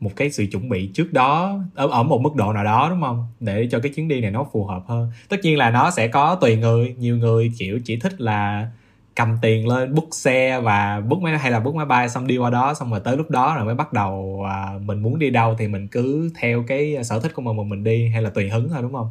một 0.00 0.10
cái 0.16 0.30
sự 0.30 0.46
chuẩn 0.52 0.68
bị 0.68 0.90
trước 0.94 1.12
đó 1.12 1.58
ở, 1.74 1.88
ở 1.88 2.02
một 2.02 2.20
mức 2.20 2.34
độ 2.34 2.52
nào 2.52 2.64
đó 2.64 2.88
đúng 2.90 3.00
không? 3.00 3.26
Để 3.40 3.68
cho 3.70 3.80
cái 3.80 3.92
chuyến 3.92 4.08
đi 4.08 4.20
này 4.20 4.30
nó 4.30 4.46
phù 4.52 4.64
hợp 4.64 4.82
hơn. 4.86 5.10
Tất 5.28 5.36
nhiên 5.42 5.58
là 5.58 5.70
nó 5.70 5.90
sẽ 5.90 6.08
có 6.08 6.34
tùy 6.34 6.56
người 6.56 6.94
nhiều 6.98 7.16
người 7.16 7.52
kiểu 7.58 7.80
chỉ 7.84 7.96
thích 7.96 8.20
là 8.20 8.70
cầm 9.16 9.38
tiền 9.42 9.68
lên 9.68 9.94
book 9.94 10.08
xe 10.12 10.60
và 10.60 11.00
book 11.00 11.22
máy 11.22 11.38
hay 11.38 11.50
là 11.50 11.60
book 11.60 11.74
máy 11.74 11.86
bay 11.86 12.08
xong 12.08 12.26
đi 12.26 12.36
qua 12.36 12.50
đó 12.50 12.74
xong 12.74 12.90
rồi 12.90 13.00
tới 13.04 13.16
lúc 13.16 13.30
đó 13.30 13.54
rồi 13.56 13.64
mới 13.64 13.74
bắt 13.74 13.92
đầu 13.92 14.44
à, 14.48 14.78
mình 14.84 15.02
muốn 15.02 15.18
đi 15.18 15.30
đâu 15.30 15.54
thì 15.58 15.68
mình 15.68 15.88
cứ 15.88 16.30
theo 16.40 16.64
cái 16.68 17.04
sở 17.04 17.20
thích 17.20 17.32
của 17.34 17.42
mình 17.42 17.56
mà 17.56 17.62
mình 17.62 17.84
đi 17.84 18.08
hay 18.08 18.22
là 18.22 18.30
tùy 18.30 18.48
hứng 18.48 18.68
thôi 18.68 18.82
đúng 18.82 18.92
không? 18.92 19.10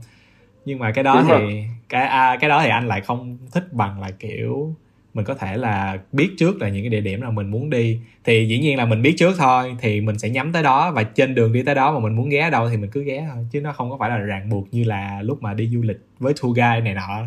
Nhưng 0.65 0.79
mà 0.79 0.91
cái 0.91 1.03
đó 1.03 1.21
đúng 1.21 1.27
thì 1.27 1.31
rồi. 1.31 1.51
cái 1.89 2.07
à, 2.07 2.37
cái 2.41 2.49
đó 2.49 2.61
thì 2.63 2.69
anh 2.69 2.87
lại 2.87 3.01
không 3.01 3.37
thích 3.51 3.73
bằng 3.73 4.01
là 4.01 4.11
kiểu 4.11 4.75
mình 5.15 5.25
có 5.25 5.33
thể 5.33 5.57
là 5.57 5.99
biết 6.11 6.29
trước 6.37 6.61
là 6.61 6.69
những 6.69 6.83
cái 6.83 6.89
địa 6.89 7.01
điểm 7.01 7.21
nào 7.21 7.31
mình 7.31 7.51
muốn 7.51 7.69
đi. 7.69 7.99
Thì 8.23 8.47
dĩ 8.47 8.59
nhiên 8.59 8.77
là 8.77 8.85
mình 8.85 9.01
biết 9.01 9.13
trước 9.17 9.33
thôi 9.37 9.75
thì 9.79 10.01
mình 10.01 10.17
sẽ 10.17 10.29
nhắm 10.29 10.51
tới 10.51 10.63
đó 10.63 10.91
và 10.91 11.03
trên 11.03 11.35
đường 11.35 11.53
đi 11.53 11.63
tới 11.63 11.75
đó 11.75 11.93
mà 11.93 11.99
mình 11.99 12.15
muốn 12.15 12.29
ghé 12.29 12.49
đâu 12.49 12.69
thì 12.69 12.77
mình 12.77 12.89
cứ 12.93 13.03
ghé 13.03 13.27
thôi 13.33 13.45
chứ 13.51 13.61
nó 13.61 13.71
không 13.71 13.89
có 13.89 13.97
phải 13.99 14.09
là 14.09 14.17
ràng 14.17 14.49
buộc 14.49 14.67
như 14.71 14.83
là 14.83 15.21
lúc 15.21 15.43
mà 15.43 15.53
đi 15.53 15.69
du 15.73 15.81
lịch 15.81 15.97
với 16.19 16.33
tour 16.41 16.57
guide 16.57 16.81
này 16.81 16.93
nọ. 16.93 17.23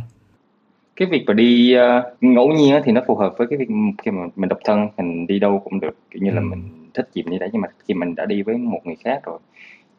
Cái 0.97 1.09
việc 1.11 1.25
mà 1.27 1.35
đi 1.35 1.77
uh, 1.77 2.23
ngẫu 2.23 2.49
nhiên 2.49 2.83
thì 2.85 2.93
nó 2.93 3.01
phù 3.07 3.17
hợp 3.17 3.35
với 3.39 3.47
cái 3.51 3.59
việc 3.59 3.69
khi 4.03 4.11
mà 4.11 4.23
mình 4.37 4.49
độc 4.49 4.59
thân 4.65 4.89
mình 4.97 5.27
đi 5.27 5.39
đâu 5.39 5.61
cũng 5.65 5.81
được. 5.81 5.97
Kiểu 6.11 6.23
như 6.23 6.31
ừ. 6.31 6.35
là 6.35 6.41
mình 6.41 6.63
thích 6.95 7.09
gì 7.15 7.23
đi 7.23 7.39
đấy 7.39 7.49
nhưng 7.53 7.63
mà 7.63 7.69
khi 7.89 7.95
mình 7.95 8.15
đã 8.15 8.27
đi 8.27 8.43
với 8.43 8.57
một 8.57 8.81
người 8.85 8.97
khác 9.05 9.21
rồi 9.25 9.39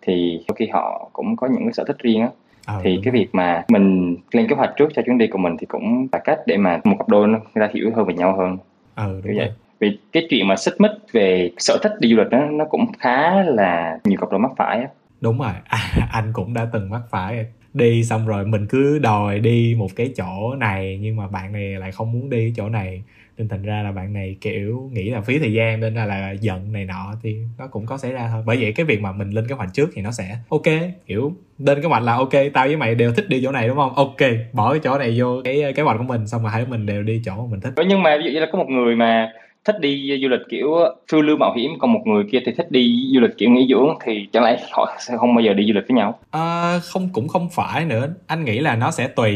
thì 0.02 0.44
đôi 0.48 0.56
khi 0.56 0.68
họ 0.68 1.10
cũng 1.14 1.36
có 1.36 1.48
những 1.48 1.64
cái 1.64 1.74
sở 1.74 1.84
thích 1.88 1.98
riêng 2.00 2.22
á 2.22 2.30
À, 2.70 2.76
thì 2.84 3.00
cái 3.04 3.12
việc 3.12 3.28
mà 3.34 3.64
mình 3.70 4.18
lên 4.32 4.48
kế 4.48 4.56
hoạch 4.56 4.72
trước 4.78 4.90
cho 4.96 5.02
chuyến 5.06 5.18
đi 5.18 5.28
của 5.28 5.38
mình 5.38 5.58
thì 5.60 5.66
cũng 5.66 6.08
là 6.12 6.20
cách 6.24 6.40
để 6.46 6.58
mà 6.58 6.80
một 6.84 6.96
cặp 7.00 7.10
đôi 7.10 7.28
nó 7.28 7.40
người 7.40 7.68
ta 7.68 7.70
hiểu 7.74 7.92
hơn 7.96 8.06
về 8.06 8.14
nhau 8.14 8.38
hơn. 8.38 8.58
Ừ, 8.96 9.22
đúng 9.24 9.38
vậy. 9.38 9.52
vì 9.80 10.00
cái 10.12 10.28
chuyện 10.30 10.48
mà 10.48 10.56
xích 10.56 10.74
mích 10.80 10.92
về 11.12 11.52
sở 11.58 11.78
thích 11.84 11.92
đi 12.00 12.10
du 12.10 12.16
lịch 12.16 12.30
đó 12.30 12.46
nó 12.52 12.66
cũng 12.66 12.86
khá 13.00 13.44
là 13.44 14.00
nhiều 14.04 14.18
cặp 14.20 14.32
đôi 14.32 14.40
mắc 14.40 14.52
phải 14.58 14.80
á. 14.80 14.88
Đúng 15.22 15.40
rồi. 15.40 15.52
À, 15.66 15.80
anh 16.12 16.34
cũng 16.34 16.54
đã 16.54 16.68
từng 16.74 16.90
mắc 16.90 17.02
phải. 17.10 17.46
Đi 17.74 18.04
xong 18.04 18.28
rồi 18.28 18.46
mình 18.46 18.68
cứ 18.70 19.00
đòi 19.00 19.40
đi 19.40 19.76
một 19.78 19.90
cái 19.96 20.14
chỗ 20.16 20.56
này 20.58 21.00
nhưng 21.02 21.16
mà 21.16 21.28
bạn 21.28 21.52
này 21.52 21.64
lại 21.64 21.92
không 21.92 22.12
muốn 22.12 22.30
đi 22.30 22.54
chỗ 22.56 22.70
này 22.70 23.04
nên 23.40 23.48
thành 23.48 23.64
ra 23.64 23.82
là 23.84 23.92
bạn 23.92 24.14
này 24.14 24.38
kiểu 24.42 24.90
nghĩ 24.94 25.10
là 25.10 25.22
phí 25.22 25.40
thời 25.40 25.54
gian 25.54 25.80
nên 25.80 25.94
là, 25.94 26.06
là 26.06 26.32
giận 26.32 26.72
này 26.72 26.86
nọ 26.86 27.14
thì 27.24 27.38
nó 27.58 27.68
cũng 27.68 27.86
có 27.86 27.98
xảy 27.98 28.12
ra 28.12 28.30
thôi. 28.32 28.44
Bởi 28.46 28.58
vậy 28.62 28.74
cái 28.74 28.86
việc 28.86 29.02
mà 29.02 29.12
mình 29.12 29.30
lên 29.30 29.48
kế 29.48 29.56
hoạch 29.56 29.74
trước 29.74 29.90
thì 29.94 30.02
nó 30.02 30.12
sẽ 30.12 30.38
ok 30.50 30.64
kiểu 31.08 31.34
lên 31.58 31.82
kế 31.82 31.88
hoạch 31.88 32.04
là 32.04 32.16
ok 32.16 32.34
tao 32.54 32.68
với 32.68 32.78
mày 32.78 32.96
đều 32.96 33.14
thích 33.14 33.30
đi 33.30 33.42
chỗ 33.44 33.52
này 33.52 33.68
đúng 33.68 33.78
không? 33.78 33.96
Ok 33.96 34.18
bỏ 34.54 34.72
cái 34.72 34.80
chỗ 34.84 34.98
này 34.98 35.14
vô 35.18 35.42
cái 35.44 35.62
ờ, 35.62 35.72
kế 35.72 35.84
hoạch 35.84 35.98
của 35.98 36.04
mình 36.04 36.28
xong 36.28 36.44
rồi 36.44 36.52
hai 36.52 36.66
mình 36.66 36.86
đều 36.86 37.04
đi 37.04 37.22
chỗ 37.26 37.36
mà 37.36 37.52
mình 37.52 37.62
thích. 37.62 37.74
Nhưng 37.88 38.04
mà 38.04 38.18
ví 38.18 38.24
dụ 38.24 38.32
như 38.32 38.40
là 38.40 38.48
có 38.52 38.58
một 38.58 38.70
người 38.70 38.96
mà 38.96 39.32
thích 39.66 39.80
đi 39.80 40.20
du 40.22 40.28
lịch 40.28 40.40
kiểu 40.50 40.76
phiêu 41.12 41.22
lưu 41.22 41.38
mạo 41.38 41.54
hiểm. 41.54 41.72
Còn 41.80 41.94
một 41.94 42.02
người 42.06 42.24
kia 42.32 42.40
thì 42.46 42.52
thích 42.58 42.72
đi 42.72 43.12
du 43.14 43.20
lịch 43.20 43.38
kiểu 43.38 43.50
nghỉ 43.50 43.68
dưỡng 43.70 43.88
thì 44.06 44.28
chẳng 44.34 44.44
lẽ 44.44 44.58
họ 44.72 44.96
sẽ 45.00 45.18
không 45.18 45.36
bao 45.36 45.42
giờ 45.42 45.54
đi 45.54 45.66
du 45.68 45.74
lịch 45.74 45.84
với 45.88 45.96
nhau? 45.96 46.20
À, 46.32 46.80
không 46.80 47.10
cũng 47.14 47.28
không 47.28 47.50
phải 47.52 47.86
nữa. 47.86 48.14
Anh 48.28 48.46
nghĩ 48.46 48.60
là 48.60 48.76
nó 48.76 48.92
sẽ 48.92 49.08
tùy 49.08 49.34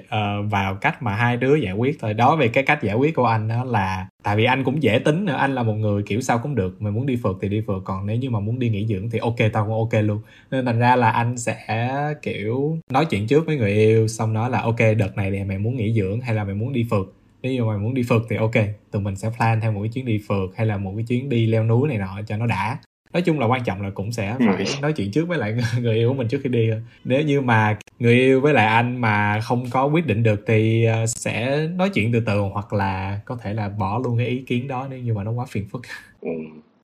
uh, 0.00 0.50
vào 0.50 0.74
cách 0.74 1.02
mà 1.02 1.14
hai 1.14 1.36
đứa 1.36 1.54
giải 1.56 1.72
quyết 1.72 1.96
thôi. 2.00 2.14
Đó 2.14 2.36
về 2.36 2.48
cái 2.48 2.64
cách 2.64 2.82
giải 2.82 2.94
quyết 2.94 3.14
của 3.14 3.24
anh 3.24 3.48
đó 3.48 3.64
là 3.64 4.06
tại 4.22 4.36
vì 4.36 4.44
anh 4.44 4.64
cũng 4.64 4.82
dễ 4.82 4.98
tính 4.98 5.24
nữa. 5.24 5.36
Anh 5.38 5.54
là 5.54 5.62
một 5.62 5.74
người 5.74 6.02
kiểu 6.02 6.20
sao 6.20 6.38
cũng 6.42 6.54
được. 6.54 6.82
Mà 6.82 6.90
muốn 6.90 7.06
đi 7.06 7.16
phượt 7.22 7.36
thì 7.42 7.48
đi 7.48 7.62
phượt. 7.66 7.82
Còn 7.84 8.06
nếu 8.06 8.16
như 8.16 8.30
mà 8.30 8.40
muốn 8.40 8.58
đi 8.58 8.68
nghỉ 8.68 8.86
dưỡng 8.86 9.10
thì 9.10 9.18
ok 9.18 9.36
tao 9.52 9.64
cũng 9.64 9.74
ok 9.74 10.02
luôn. 10.04 10.18
Nên 10.50 10.66
thành 10.66 10.78
ra 10.78 10.96
là 10.96 11.10
anh 11.10 11.38
sẽ 11.38 11.88
kiểu 12.22 12.78
nói 12.92 13.04
chuyện 13.04 13.26
trước 13.26 13.46
với 13.46 13.56
người 13.56 13.72
yêu. 13.72 14.08
Xong 14.08 14.32
nói 14.32 14.50
là 14.50 14.60
ok 14.60 14.80
đợt 14.98 15.16
này 15.16 15.30
thì 15.30 15.44
mày 15.44 15.58
muốn 15.58 15.76
nghỉ 15.76 15.92
dưỡng 15.92 16.20
hay 16.20 16.34
là 16.34 16.44
mày 16.44 16.54
muốn 16.54 16.72
đi 16.72 16.86
phượt? 16.90 17.14
Nếu 17.42 17.52
như 17.52 17.64
mày 17.64 17.78
muốn 17.78 17.94
đi 17.94 18.02
phượt 18.08 18.22
thì 18.30 18.36
ok 18.36 18.54
tụi 18.90 19.02
mình 19.02 19.16
sẽ 19.16 19.30
plan 19.36 19.60
theo 19.60 19.72
một 19.72 19.80
cái 19.82 19.90
chuyến 19.94 20.04
đi 20.04 20.20
phượt 20.28 20.50
hay 20.56 20.66
là 20.66 20.76
một 20.76 20.92
cái 20.96 21.04
chuyến 21.08 21.28
đi 21.28 21.46
leo 21.46 21.64
núi 21.64 21.88
này 21.88 21.98
nọ 21.98 22.20
cho 22.26 22.36
nó 22.36 22.46
đã. 22.46 22.78
Nói 23.12 23.22
chung 23.22 23.40
là 23.40 23.46
quan 23.46 23.64
trọng 23.64 23.82
là 23.82 23.90
cũng 23.90 24.12
sẽ 24.12 24.36
phải 24.38 24.66
nói 24.82 24.92
chuyện 24.92 25.12
trước 25.12 25.28
với 25.28 25.38
lại 25.38 25.54
người 25.80 25.96
yêu 25.96 26.08
của 26.08 26.14
mình 26.14 26.28
trước 26.28 26.40
khi 26.44 26.48
đi 26.48 26.70
nếu 27.04 27.22
như 27.22 27.40
mà 27.40 27.78
người 27.98 28.14
yêu 28.14 28.40
với 28.40 28.54
lại 28.54 28.66
anh 28.66 29.00
mà 29.00 29.40
không 29.40 29.70
có 29.70 29.86
quyết 29.86 30.06
định 30.06 30.22
được 30.22 30.44
thì 30.46 30.84
ờ, 30.84 31.06
sẽ 31.06 31.66
nói 31.76 31.90
chuyện 31.94 32.12
từ 32.12 32.20
từ 32.20 32.40
hoặc 32.40 32.72
là 32.72 33.20
có 33.24 33.36
thể 33.42 33.52
là 33.52 33.68
bỏ 33.68 34.00
luôn 34.04 34.18
cái 34.18 34.26
ý 34.26 34.42
kiến 34.46 34.68
đó 34.68 34.86
nếu 34.90 34.98
như 34.98 35.14
mà 35.14 35.24
nó 35.24 35.30
quá 35.30 35.46
phiền 35.48 35.68
phức. 35.68 35.82
Ừ. 36.20 36.30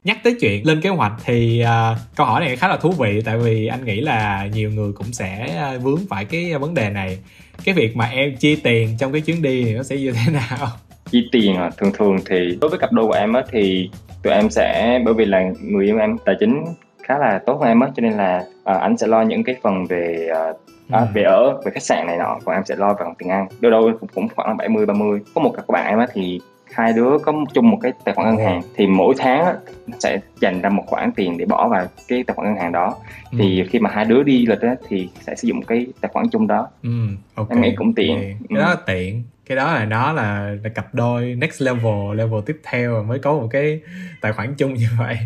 nhắc 0.04 0.18
tới 0.25 0.37
chuyện 0.40 0.66
lên 0.66 0.80
kế 0.80 0.88
hoạch 0.88 1.12
thì 1.25 1.62
uh, 1.62 1.99
câu 2.16 2.26
hỏi 2.26 2.40
này 2.40 2.56
khá 2.56 2.68
là 2.68 2.76
thú 2.76 2.92
vị 2.92 3.23
tại 3.25 3.38
vì 3.38 3.66
anh 3.66 3.84
nghĩ 3.84 4.00
là 4.00 4.46
nhiều 4.46 4.70
người 4.70 4.92
cũng 4.92 5.12
sẽ 5.12 5.56
ờ, 5.56 5.78
vướng 5.78 6.00
phải 6.08 6.25
cái 6.25 6.58
vấn 6.58 6.75
đề 6.75 6.90
này 6.90 7.18
cái 7.64 7.75
việc 7.75 7.96
mà 7.96 8.04
em 8.06 8.37
chi 8.37 8.56
tiền 8.56 8.88
trong 8.99 9.12
cái 9.12 9.20
chuyến 9.20 9.42
đi 9.42 9.64
thì 9.64 9.75
nó 9.75 9.82
sẽ 9.82 9.96
như 9.96 10.12
thế 10.12 10.32
nào? 10.32 10.68
Chi 11.11 11.28
tiền 11.32 11.56
à? 11.56 11.70
Thường 11.78 11.92
thường 11.92 12.16
thì 12.26 12.58
đối 12.61 12.70
với 12.70 12.78
cặp 12.78 12.92
đôi 12.92 13.06
của 13.06 13.12
em 13.12 13.32
á 13.32 13.42
thì 13.50 13.90
tụi 14.23 14.32
em 14.32 14.50
sẽ 14.50 15.00
bởi 15.04 15.14
vì 15.14 15.25
là 15.25 15.42
người 15.61 15.84
yêu 15.84 15.99
em 15.99 16.16
tài 16.25 16.37
chính 16.40 16.64
khá 17.02 17.18
là 17.18 17.40
tốt 17.46 17.58
hơn 17.61 17.68
em 17.68 17.80
á 17.80 17.88
cho 17.96 18.00
nên 18.00 18.12
là 18.12 18.44
à, 18.64 18.75
anh 18.75 18.96
sẽ 18.96 19.06
lo 19.06 19.23
những 19.23 19.44
cái 19.44 19.56
phần 19.62 19.87
về 19.87 20.28
à, 20.34 20.52
à, 20.90 21.00
ừ. 21.00 21.06
về 21.14 21.23
ở 21.23 21.61
về 21.64 21.70
khách 21.75 21.82
sạn 21.82 22.06
này 22.06 22.16
nọ 22.18 22.38
còn 22.44 22.54
em 22.54 22.64
sẽ 22.64 22.76
lo 22.76 22.94
bằng 22.94 23.14
tiền 23.18 23.28
ăn. 23.28 23.46
Đâu 23.61 23.70
đâu 23.70 23.90
cũng, 24.00 24.08
cũng 24.14 24.28
khoảng 24.37 24.49
là 24.49 24.54
70 24.54 24.87
30 24.87 25.20
có 25.34 25.40
một 25.40 25.52
cặp 25.56 25.68
bạn 25.68 25.87
em 25.87 25.99
á 25.99 26.06
thì 26.12 26.40
hai 26.75 26.93
đứa 26.93 27.19
có 27.19 27.33
chung 27.54 27.71
một 27.71 27.78
cái 27.83 27.93
tài 28.04 28.14
khoản 28.14 28.28
ngân 28.28 28.47
hàng 28.47 28.62
thì 28.76 28.87
mỗi 28.87 29.14
tháng 29.19 29.45
á, 29.45 29.54
sẽ 29.99 30.21
dành 30.40 30.61
ra 30.61 30.69
một 30.69 30.83
khoản 30.87 31.12
tiền 31.16 31.38
để 31.38 31.45
bỏ 31.45 31.69
vào 31.69 31.87
cái 32.09 32.25
tài 32.26 32.35
khoản 32.35 32.49
ngân 32.49 32.62
hàng 32.62 32.73
đó. 32.73 32.97
Ừ. 33.31 33.38
thì 33.40 33.64
khi 33.71 33.78
mà 33.78 33.90
hai 33.90 34.04
đứa 34.04 34.23
đi 34.23 34.47
lịch 34.47 34.61
á, 34.61 34.75
thì 34.88 35.09
sẽ 35.21 35.35
sử 35.35 35.49
dụng 35.49 35.62
cái 35.62 35.87
tài 36.00 36.11
khoản 36.12 36.26
chung 36.33 36.47
đó. 36.47 36.69
Ừ, 36.83 36.90
okay. 37.35 37.57
em 37.57 37.62
nghĩ 37.62 37.75
cũng 37.76 37.95
tiện. 37.95 38.16
Okay. 38.16 38.37
cái 38.49 38.59
đó 38.59 38.75
tiện. 38.87 39.23
Cái 39.47 39.57
đó 39.57 39.75
là 39.75 39.85
nó 39.85 40.12
là, 40.12 40.54
là 40.62 40.71
cặp 40.75 40.95
đôi 40.95 41.35
next 41.35 41.62
level 41.62 42.14
level 42.14 42.40
tiếp 42.47 42.61
theo 42.64 43.04
mới 43.04 43.19
có 43.19 43.33
một 43.33 43.49
cái 43.50 43.81
tài 44.21 44.33
khoản 44.33 44.54
chung 44.54 44.75
như 44.75 44.88
vậy. 44.99 45.19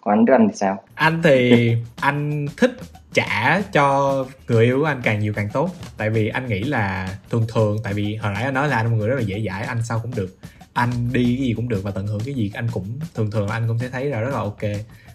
Còn 0.00 0.18
anh 0.18 0.24
anh 0.34 0.48
thì 0.48 0.54
sao? 0.54 0.82
Anh 0.94 1.22
thì 1.22 1.74
anh 2.00 2.46
thích 2.56 2.76
trả 3.12 3.60
cho 3.72 4.14
người 4.48 4.64
yêu 4.64 4.78
của 4.80 4.84
anh 4.84 5.00
càng 5.02 5.20
nhiều 5.20 5.32
càng 5.36 5.48
tốt. 5.52 5.70
Tại 5.96 6.10
vì 6.10 6.28
anh 6.28 6.46
nghĩ 6.46 6.62
là 6.62 7.08
thường 7.30 7.46
thường 7.54 7.76
tại 7.84 7.94
vì 7.94 8.14
hồi 8.14 8.32
nãy 8.34 8.44
anh 8.44 8.54
nói 8.54 8.68
là 8.68 8.76
anh 8.76 8.86
là 8.86 8.90
một 8.90 8.96
người 8.98 9.08
rất 9.08 9.16
là 9.16 9.22
dễ 9.22 9.42
dãi 9.46 9.62
anh 9.62 9.82
sao 9.82 10.00
cũng 10.02 10.12
được 10.16 10.36
anh 10.78 11.12
đi 11.12 11.24
cái 11.24 11.46
gì 11.46 11.52
cũng 11.56 11.68
được 11.68 11.80
và 11.84 11.90
tận 11.90 12.06
hưởng 12.06 12.20
cái 12.24 12.34
gì 12.34 12.50
anh 12.54 12.68
cũng 12.72 12.86
thường 13.14 13.30
thường 13.30 13.48
anh 13.48 13.68
cũng 13.68 13.78
sẽ 13.78 13.88
thấy 13.88 14.04
là 14.04 14.20
rất 14.20 14.30
là 14.30 14.40
ok. 14.40 14.62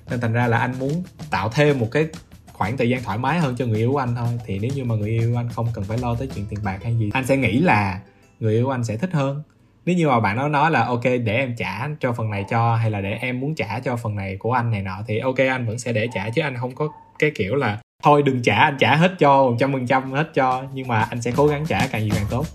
Nên 0.10 0.22
thành 0.22 0.34
ra 0.34 0.48
là 0.48 0.58
anh 0.58 0.80
muốn 0.80 1.04
tạo 1.30 1.50
thêm 1.50 1.80
một 1.80 1.88
cái 1.92 2.08
khoảng 2.54 2.78
thời 2.78 2.90
gian 2.90 3.04
thoải 3.04 3.18
mái 3.18 3.40
hơn 3.40 3.56
cho 3.58 3.66
người 3.66 3.78
yêu 3.78 3.92
của 3.92 3.98
anh 3.98 4.16
thôi. 4.16 4.40
Thì 4.46 4.60
nếu 4.60 4.72
như 4.76 4.84
mà 4.84 4.96
người 4.96 5.10
yêu 5.10 5.36
anh 5.38 5.50
không 5.50 5.68
cần 5.74 5.84
phải 5.84 5.98
lo 5.98 6.16
tới 6.16 6.28
chuyện 6.36 6.46
tiền 6.50 6.60
bạc 6.64 6.80
hay 6.84 6.96
gì, 6.96 7.10
anh 7.14 7.26
sẽ 7.26 7.38
nghĩ 7.38 7.60
là 7.60 8.00
người 8.40 8.54
yêu 8.54 8.66
của 8.66 8.72
anh 8.72 8.84
sẽ 8.84 8.98
thích 8.98 9.10
hơn. 9.14 9.44
Nếu 9.86 9.96
như 9.96 10.08
mà 10.08 10.20
bạn 10.20 10.38
nó 10.38 10.48
nói 10.48 10.72
là 10.72 10.86
ok, 10.86 11.04
để 11.04 11.36
em 11.36 11.56
trả 11.58 11.90
cho 12.00 12.14
phần 12.14 12.30
này 12.30 12.46
cho 12.50 12.76
hay 12.76 12.92
là 12.92 13.02
để 13.02 13.14
em 13.14 13.40
muốn 13.40 13.56
trả 13.56 13.80
cho 13.80 13.96
phần 13.96 14.16
này 14.16 14.38
của 14.40 14.54
anh 14.54 14.72
này 14.72 14.82
nọ, 14.82 14.98
thì 15.08 15.20
ok, 15.20 15.38
anh 15.38 15.66
vẫn 15.66 15.80
sẽ 15.80 15.94
để 15.94 16.08
trả 16.14 16.30
chứ 16.30 16.42
anh 16.42 16.58
không 16.58 16.76
có 16.76 16.88
cái 17.20 17.32
kiểu 17.36 17.56
là 17.56 17.80
thôi 18.04 18.24
đừng 18.24 18.42
trả, 18.42 18.56
anh 18.56 18.78
trả 18.80 18.96
hết 18.96 19.12
cho 19.20 19.44
một 19.44 19.56
trăm 19.60 19.74
phần 19.74 19.88
trăm, 19.88 20.12
hết 20.12 20.30
cho. 20.34 20.64
Nhưng 20.74 20.88
mà 20.88 21.02
anh 21.02 21.22
sẽ 21.22 21.32
cố 21.36 21.48
gắng 21.48 21.66
trả 21.66 21.88
càng 21.88 22.04
nhiều 22.04 22.14
càng 22.16 22.28
tốt. 22.30 22.46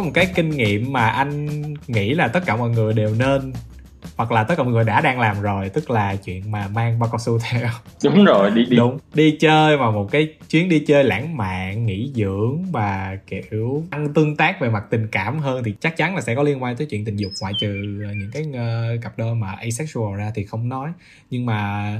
Có 0.00 0.04
một 0.04 0.12
cái 0.14 0.26
kinh 0.34 0.50
nghiệm 0.50 0.92
mà 0.92 1.08
anh 1.08 1.46
nghĩ 1.86 2.14
là 2.14 2.28
tất 2.28 2.40
cả 2.46 2.56
mọi 2.56 2.70
người 2.70 2.94
đều 2.94 3.14
nên 3.18 3.52
hoặc 4.16 4.32
là 4.32 4.44
tất 4.44 4.54
cả 4.56 4.62
mọi 4.62 4.72
người 4.72 4.84
đã 4.84 5.00
đang 5.00 5.20
làm 5.20 5.40
rồi 5.40 5.68
tức 5.68 5.90
là 5.90 6.16
chuyện 6.16 6.50
mà 6.50 6.68
mang 6.68 6.98
bao 6.98 7.10
cao 7.12 7.18
su 7.18 7.38
theo. 7.38 7.68
Đúng 8.04 8.24
rồi 8.24 8.50
đi 8.50 8.64
đi. 8.66 8.76
Đúng 8.76 8.98
đi 9.14 9.36
chơi 9.40 9.78
mà 9.78 9.90
một 9.90 10.08
cái 10.10 10.34
chuyến 10.50 10.68
đi 10.68 10.84
chơi 10.86 11.04
lãng 11.04 11.36
mạn 11.36 11.86
nghỉ 11.86 12.12
dưỡng 12.14 12.64
và 12.72 13.18
kiểu 13.26 13.84
ăn 13.90 14.14
tương 14.14 14.36
tác 14.36 14.60
về 14.60 14.68
mặt 14.68 14.84
tình 14.90 15.08
cảm 15.12 15.38
hơn 15.38 15.64
thì 15.64 15.74
chắc 15.80 15.96
chắn 15.96 16.14
là 16.14 16.20
sẽ 16.20 16.34
có 16.34 16.42
liên 16.42 16.62
quan 16.62 16.76
tới 16.76 16.86
chuyện 16.90 17.04
tình 17.04 17.16
dục 17.16 17.32
ngoại 17.40 17.52
trừ 17.60 17.72
những 18.16 18.30
cái 18.32 18.44
uh, 18.50 19.02
cặp 19.02 19.18
đôi 19.18 19.34
mà 19.34 19.52
asexual 19.52 20.18
ra 20.18 20.32
thì 20.34 20.44
không 20.44 20.68
nói. 20.68 20.90
Nhưng 21.30 21.46
mà 21.46 21.92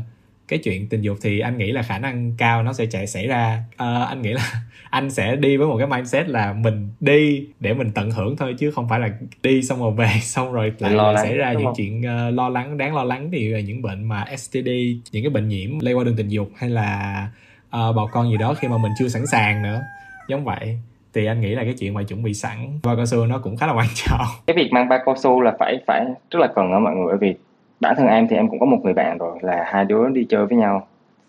cái 0.51 0.59
chuyện 0.59 0.89
tình 0.89 1.01
dục 1.01 1.17
thì 1.23 1.41
anh 1.41 1.59
nghĩ 1.59 1.73
là 1.73 1.83
khả 1.83 1.99
năng 1.99 2.33
cao 2.39 2.63
nó 2.63 2.73
sẽ 2.73 2.87
chạy 2.87 3.07
xảy 3.07 3.27
ra. 3.27 3.63
Uh, 3.73 4.09
anh 4.09 4.23
nghĩ 4.23 4.33
là 4.33 4.43
anh 4.91 5.11
sẽ 5.11 5.37
đi 5.37 5.57
với 5.57 5.67
một 5.67 5.79
cái 5.79 5.87
mindset 5.87 6.29
là 6.29 6.53
mình 6.53 6.89
đi 7.01 7.49
để 7.61 7.75
mình 7.75 7.91
tận 7.95 8.11
hưởng 8.11 8.37
thôi 8.37 8.55
chứ 8.59 8.71
không 8.71 8.89
phải 8.89 9.01
là 9.01 9.09
đi 9.43 9.63
xong 9.63 9.81
rồi 9.81 9.93
về 9.93 10.09
xong 10.23 10.53
rồi 10.53 10.73
lại 10.79 10.93
lo 10.93 11.13
lắng, 11.13 11.25
xảy 11.25 11.37
ra 11.37 11.53
những 11.53 11.65
không? 11.65 11.75
chuyện 11.77 12.01
uh, 12.01 12.35
lo 12.35 12.49
lắng 12.49 12.79
đáng 12.79 12.95
lo 12.95 13.05
lắng. 13.05 13.29
Thì 13.33 13.49
là 13.49 13.61
những 13.61 13.83
bệnh 13.83 14.05
mà 14.05 14.25
STD 14.37 14.69
những 15.13 15.23
cái 15.23 15.31
bệnh 15.31 15.49
nhiễm 15.49 15.71
lây 15.81 15.95
qua 15.95 16.05
đường 16.05 16.17
tình 16.17 16.29
dục 16.29 16.51
hay 16.57 16.71
là 16.71 17.29
uh, 17.67 17.97
bào 17.97 18.09
con 18.13 18.31
gì 18.31 18.37
đó 18.37 18.55
khi 18.55 18.69
mà 18.69 18.79
mình 18.79 18.93
chưa 18.99 19.09
sẵn 19.09 19.27
sàng 19.27 19.63
nữa. 19.63 19.81
Giống 20.29 20.45
vậy. 20.45 20.79
Thì 21.15 21.27
anh 21.27 21.41
nghĩ 21.41 21.55
là 21.55 21.65
cái 21.65 21.75
chuyện 21.79 21.95
mà 21.95 22.03
chuẩn 22.03 22.23
bị 22.23 22.35
sẵn 22.35 22.79
bao 22.83 22.97
cao 22.97 23.07
su 23.07 23.27
nó 23.27 23.39
cũng 23.39 23.57
khá 23.57 23.67
là 23.67 23.73
quan 23.79 23.89
trọng. 23.95 24.27
Cái 24.47 24.57
việc 24.57 24.69
mang 24.73 24.89
bao 24.89 24.99
cao 25.07 25.15
su 25.17 25.41
là 25.41 25.53
phải 25.59 25.79
phải 25.87 26.05
rất 26.31 26.41
là 26.41 26.49
cần 26.55 26.73
ở 26.73 26.79
mọi 26.79 26.95
người 26.95 27.07
bởi 27.07 27.19
vì 27.21 27.35
bản 27.81 27.95
thân 27.97 28.07
em 28.07 28.29
thì 28.29 28.37
em 28.37 28.49
cũng 28.49 28.61
có 28.61 28.67
một 28.67 28.79
người 28.85 28.95
bạn 28.95 29.19
rồi 29.19 29.39
là 29.43 29.65
hai 29.67 29.85
đứa 29.85 30.09
đi 30.09 30.27
chơi 30.29 30.47
với 30.47 30.59
nhau. 30.59 30.87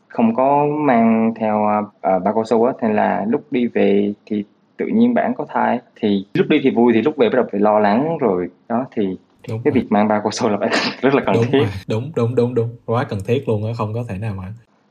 Không 0.08 0.36
có 0.36 0.65
mang 0.65 1.34
theo 1.39 1.62
uh, 1.79 2.24
bao 2.24 2.34
cao 2.34 2.43
su 2.46 2.63
á 2.63 2.74
nên 2.81 2.96
là 2.96 3.25
lúc 3.27 3.41
đi 3.51 3.67
về 3.67 4.13
thì 4.25 4.43
tự 4.77 4.86
nhiên 4.88 5.13
bạn 5.13 5.34
có 5.38 5.46
thai. 5.50 5.79
Thì 5.96 6.25
lúc 6.34 6.48
đi 6.50 6.60
thì 6.63 6.70
vui 6.70 6.93
thì 6.93 7.01
lúc 7.01 7.17
về 7.17 7.29
bắt 7.29 7.36
đầu 7.36 7.46
phải 7.51 7.62
lo 7.62 7.79
lắng 7.79 8.17
rồi 8.20 8.48
đó 8.70 8.86
thì 8.96 9.05
đúng 9.50 9.62
cái 9.63 9.72
rồi. 9.72 9.81
việc 9.81 9.91
mang 9.91 10.08
bao 10.08 10.20
cao 10.24 10.31
su 10.31 10.50
là 10.50 10.58
phải 10.60 10.70
rất 11.01 11.13
là 11.13 11.22
cần 11.25 11.36
đúng 11.36 11.46
thiết. 11.51 11.60
rồi. 11.60 11.67
đúng 11.88 12.12
đúng 12.15 12.36
đúng 12.36 12.53
đúng. 12.53 12.70
Quá 12.86 13.03
cần 13.03 13.20
thiết 13.27 13.50
luôn 13.50 13.65
á 13.65 13.72
không 13.77 13.93
có 13.93 14.03
thể 14.10 14.17
nào 14.17 14.34
mà 14.38 14.43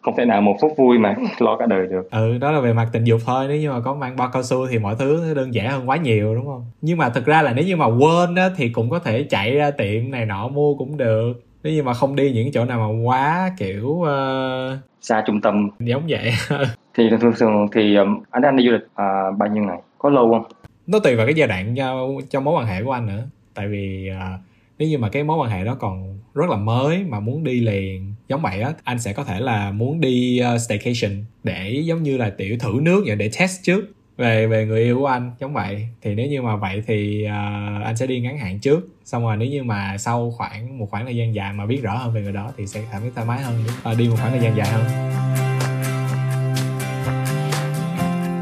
không 0.03 0.15
thể 0.17 0.25
nào 0.25 0.41
một 0.41 0.57
phút 0.61 0.73
vui 0.77 0.99
mà 0.99 1.15
lo 1.39 1.57
cả 1.57 1.67
đời 1.67 1.87
được. 1.87 2.11
Ừ 2.11 2.39
đó 2.39 2.51
là 2.51 2.61
về 2.61 2.73
mặt 2.73 2.89
tình 2.93 3.05
dục 3.05 3.21
thôi 3.27 3.45
nếu 3.49 3.57
như 3.57 3.71
mà 3.71 3.81
có 3.81 3.95
mang 3.95 4.17
bao 4.17 4.31
cao 4.33 4.43
su 4.43 4.67
thì 4.71 4.79
mọi 4.79 4.95
thứ 4.99 5.35
đơn 5.35 5.55
giản 5.55 5.71
hơn 5.71 5.89
quá 5.89 5.97
nhiều 5.97 6.35
đúng 6.35 6.47
không? 6.47 6.65
Nhưng 6.81 6.99
mà 6.99 7.09
thực 7.09 7.27
ra 7.27 7.43
là 7.43 7.53
nếu 7.53 7.65
như 7.65 7.77
mà 7.77 7.87
quên 7.87 8.35
á 8.35 8.51
thì 8.57 8.69
cũng 8.69 8.91
có 8.91 8.99
thể 8.99 9.27
chạy 9.31 9.55
ra 9.55 9.71
tiệm 9.71 10.11
này 10.11 10.27
nọ 10.27 10.49
mua 10.49 10.75
cũng 10.75 10.97
được 10.97 11.33
nếu 11.63 11.73
như 11.73 11.83
mà 11.83 11.95
không 11.95 12.17
đi 12.17 12.33
những 12.33 12.53
chỗ 12.53 12.65
nào 12.65 12.79
mà 12.79 13.03
quá 13.05 13.53
kiểu 13.59 13.87
uh... 13.87 14.79
xa 15.01 15.23
trung 15.27 15.41
tâm. 15.41 15.71
giống 15.79 16.03
vậy. 16.09 16.33
Thì 16.95 17.05
thường 17.21 17.33
thường 17.37 17.69
thì 17.73 17.97
um, 17.97 18.23
anh 18.31 18.43
anh 18.43 18.57
đi 18.57 18.65
du 18.65 18.73
lịch 18.73 18.83
uh, 18.83 19.39
bao 19.39 19.49
nhiêu 19.53 19.65
ngày? 19.65 19.79
Có 19.99 20.11
lâu 20.11 20.31
không? 20.31 20.53
Nó 20.87 20.99
tùy 20.99 21.17
vào 21.17 21.27
cái 21.27 21.35
giai 21.35 21.49
đoạn 21.49 21.75
cho, 21.77 22.09
cho 22.31 22.41
mối 22.41 22.55
quan 22.55 22.67
hệ 22.67 22.85
của 22.85 22.93
anh 22.93 23.07
nữa. 23.07 23.23
Tại 23.55 23.69
vì 23.69 24.11
uh, 24.11 24.41
nếu 24.79 24.89
như 24.89 24.99
mà 24.99 25.09
cái 25.09 25.25
mối 25.25 25.37
quan 25.39 25.51
hệ 25.51 25.65
đó 25.65 25.77
còn 25.81 26.19
rất 26.35 26.51
là 26.51 26.57
mới 26.57 27.05
mà 27.09 27.21
muốn 27.21 27.45
đi 27.45 27.61
liền 27.61 28.15
giống 28.29 28.43
vậy 28.43 28.61
á 28.61 28.73
anh 28.85 28.99
sẽ 28.99 29.13
có 29.13 29.25
thể 29.25 29.41
là 29.41 29.71
muốn 29.71 30.01
đi 30.01 30.43
uh, 30.55 30.61
staycation 30.61 31.25
để 31.45 31.83
giống 31.85 32.03
như 32.03 32.17
là 32.17 32.31
tiểu 32.31 32.57
thử 32.61 32.73
nước 32.83 33.03
vậy 33.07 33.17
để 33.17 33.31
test 33.39 33.63
trước 33.63 33.85
về 34.21 34.47
về 34.47 34.67
người 34.67 34.83
yêu 34.83 34.99
của 34.99 35.07
anh 35.07 35.33
giống 35.41 35.53
vậy 35.53 35.89
thì 36.03 36.15
nếu 36.15 36.27
như 36.27 36.43
mà 36.43 36.57
vậy 36.57 36.83
thì 36.87 37.25
uh, 37.27 37.85
anh 37.85 37.97
sẽ 37.97 38.07
đi 38.07 38.21
ngắn 38.21 38.39
hạn 38.39 38.59
trước 38.59 38.89
xong 39.05 39.23
rồi 39.23 39.37
nếu 39.37 39.49
như 39.49 39.63
mà 39.63 39.99
sau 39.99 40.31
khoảng 40.31 40.79
một 40.79 40.91
khoảng 40.91 41.05
thời 41.05 41.17
gian 41.17 41.35
dài 41.35 41.53
mà 41.53 41.67
biết 41.67 41.83
rõ 41.83 41.97
hơn 41.97 42.15
về 42.15 42.23
người 42.23 42.33
đó 42.33 42.53
thì 42.57 42.67
sẽ 42.67 42.83
cảm 42.93 43.01
thấy 43.01 43.11
thoải 43.15 43.27
mái 43.27 43.43
hơn 43.43 43.65
uh, 43.93 43.99
đi 43.99 44.09
một 44.09 44.17
khoảng 44.19 44.31
thời 44.31 44.41
gian 44.41 44.57
dài 44.57 44.69
hơn 44.69 44.85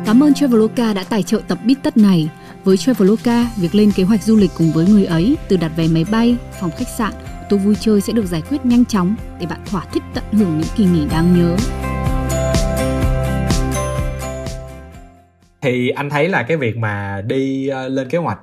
Cảm 0.06 0.23
ơn 0.23 0.35
Traveloka 0.35 0.92
đã 0.94 1.04
tài 1.04 1.23
trợ 1.23 1.40
tập 1.49 1.58
bít 1.64 1.78
tất 1.82 1.97
này. 1.97 2.28
Với 2.64 2.76
Traveloka, 2.76 3.50
việc 3.56 3.75
lên 3.75 3.90
kế 3.97 4.02
hoạch 4.02 4.23
du 4.23 4.37
lịch 4.37 4.50
cùng 4.58 4.70
với 4.73 4.87
người 4.87 5.04
ấy, 5.04 5.37
từ 5.49 5.56
đặt 5.56 5.73
vé 5.76 5.88
máy 5.88 6.04
bay, 6.11 6.37
phòng 6.61 6.70
khách 6.78 6.88
sạn, 6.88 7.12
tour 7.50 7.62
vui 7.62 7.75
chơi 7.80 8.00
sẽ 8.00 8.12
được 8.12 8.26
giải 8.26 8.42
quyết 8.50 8.66
nhanh 8.66 8.85
chóng 8.85 9.14
để 9.40 9.47
bạn 9.47 9.61
thỏa 9.66 9.85
thích 9.92 10.02
tận 10.14 10.25
hưởng 10.32 10.58
những 10.58 10.68
kỳ 10.76 10.85
nghỉ 10.85 11.06
đáng 11.11 11.37
nhớ. 11.37 11.56
Thì 15.68 15.88
anh 15.88 16.10
thấy 16.10 16.28
là 16.28 16.42
cái 16.42 16.56
việc 16.56 16.76
mà 16.76 17.22
đi 17.26 17.68
ờ, 17.68 17.88
lên 17.88 18.08
kế 18.08 18.18
hoạch, 18.18 18.38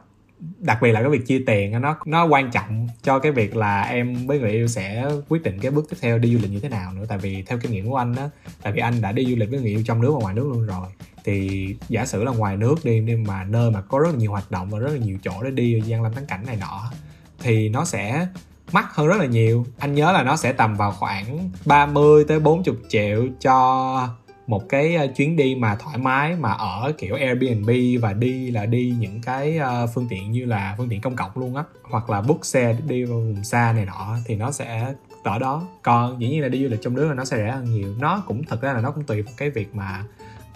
đặc 0.60 0.78
biệt 0.82 0.92
là 0.92 1.02
cái 1.02 1.10
việc 1.10 1.28
chia 1.28 1.44
tiền 1.48 1.82
nó 1.82 1.98
nó 2.06 2.26
quan 2.26 2.52
trọng 2.52 2.88
cho 3.04 3.20
cái 3.20 3.32
việc 3.32 3.56
là 3.56 3.82
em 3.82 4.28
với 4.28 4.40
người 4.40 4.52
yêu 4.52 4.68
sẽ 4.68 5.06
quyết 5.30 5.44
định 5.44 5.60
cái 5.60 5.72
bước 5.72 5.86
tiếp 5.90 5.98
theo 6.02 6.18
đi 6.18 6.34
du 6.34 6.40
lịch 6.42 6.52
như 6.52 6.60
thế 6.60 6.70
nào 6.70 6.94
nữa. 6.94 7.06
Tại 7.08 7.18
vì 7.18 7.44
theo 7.44 7.58
kinh 7.58 7.72
nghiệm 7.72 7.90
của 7.90 7.96
anh 7.96 8.16
á 8.16 8.30
tại 8.62 8.74
vì 8.74 8.82
anh 8.82 9.02
đã 9.02 9.12
đi 9.12 9.26
du 9.26 9.36
lịch 9.36 9.50
với 9.50 9.60
người 9.60 9.70
yêu 9.70 9.84
trong 9.86 10.02
nước 10.02 10.12
và 10.12 10.20
ngoài 10.20 10.34
nước 10.34 10.48
luôn 10.54 10.66
rồi. 10.66 10.88
Thì 11.24 11.68
giả 11.90 12.06
sử 12.06 12.24
là 12.24 12.32
ngoài 12.32 12.58
nước 12.58 12.76
đi, 12.84 13.00
nhưng 13.00 13.24
mà 13.24 13.44
nơi 13.44 13.72
mà 13.72 13.82
có 13.82 14.00
rất 14.00 14.10
là 14.12 14.18
nhiều 14.18 14.32
hoạt 14.32 14.52
động 14.52 14.70
và 14.70 14.80
rất 14.80 14.92
là 14.92 14.98
nhiều 14.98 15.18
chỗ 15.24 15.44
để 15.44 15.52
đi 15.52 15.82
gian 15.86 16.04
lâm 16.04 16.14
thắng 16.14 16.26
cảnh 16.26 16.46
này 16.46 16.58
nọ, 16.60 16.92
thì 17.40 17.70
nó 17.70 17.86
sẽ 17.86 18.28
mắc 18.72 18.96
hơn 18.96 19.08
rất 19.08 19.18
là 19.18 19.26
nhiều. 19.26 19.66
Anh 19.80 19.94
nhớ 19.94 20.12
là 20.12 20.24
nó 20.24 20.36
sẽ 20.36 20.54
tầm 20.54 20.76
vào 20.76 20.92
khoảng 20.92 21.52
30 21.66 22.26
tới 22.28 22.40
40 22.40 22.76
triệu 22.90 23.28
cho 23.42 24.16
một 24.48 24.70
cái 24.70 24.96
ờ, 24.96 25.08
chuyến 25.08 25.36
đi 25.36 25.56
mà 25.56 25.76
thoải 25.76 25.98
mái 25.98 26.36
mà 26.36 26.52
ở 26.52 26.94
kiểu 26.98 27.16
Airbnb 27.16 27.70
và 28.02 28.14
đi 28.14 28.52
là 28.52 28.66
đi 28.66 28.94
những 29.00 29.22
cái 29.26 29.58
ờ, 29.58 29.88
phương 29.88 30.08
tiện 30.10 30.32
như 30.32 30.46
là 30.46 30.76
phương 30.78 30.90
tiện 30.90 31.02
công 31.02 31.16
cộng 31.16 31.32
luôn 31.36 31.56
á 31.56 31.64
hoặc 31.84 32.10
là 32.10 32.22
book 32.22 32.46
xe 32.46 32.76
đi 32.88 33.04
vào 33.04 33.18
vùng 33.18 33.44
xa 33.44 33.74
này 33.76 33.86
nọ 33.86 34.18
thì 34.26 34.36
nó 34.36 34.52
sẽ 34.52 34.94
ở 35.24 35.40
đó. 35.40 35.68
Còn 35.82 36.22
dĩ 36.22 36.30
nhiên 36.30 36.42
là 36.42 36.48
đi 36.48 36.64
du 36.64 36.70
lịch 36.70 36.82
trong 36.82 36.94
nước 36.94 37.08
là 37.08 37.14
nó 37.14 37.26
sẽ 37.26 37.38
rẻ 37.38 37.52
hơn 37.52 37.66
nhiều. 37.66 37.94
Nó 38.00 38.24
cũng 38.28 38.44
thật 38.44 38.62
ra 38.62 38.74
là 38.74 38.82
nó 38.82 38.92
cũng 38.92 39.04
tùy 39.04 39.22
vào 39.22 39.34
cái 39.38 39.50
việc 39.50 39.76
mà 39.76 40.04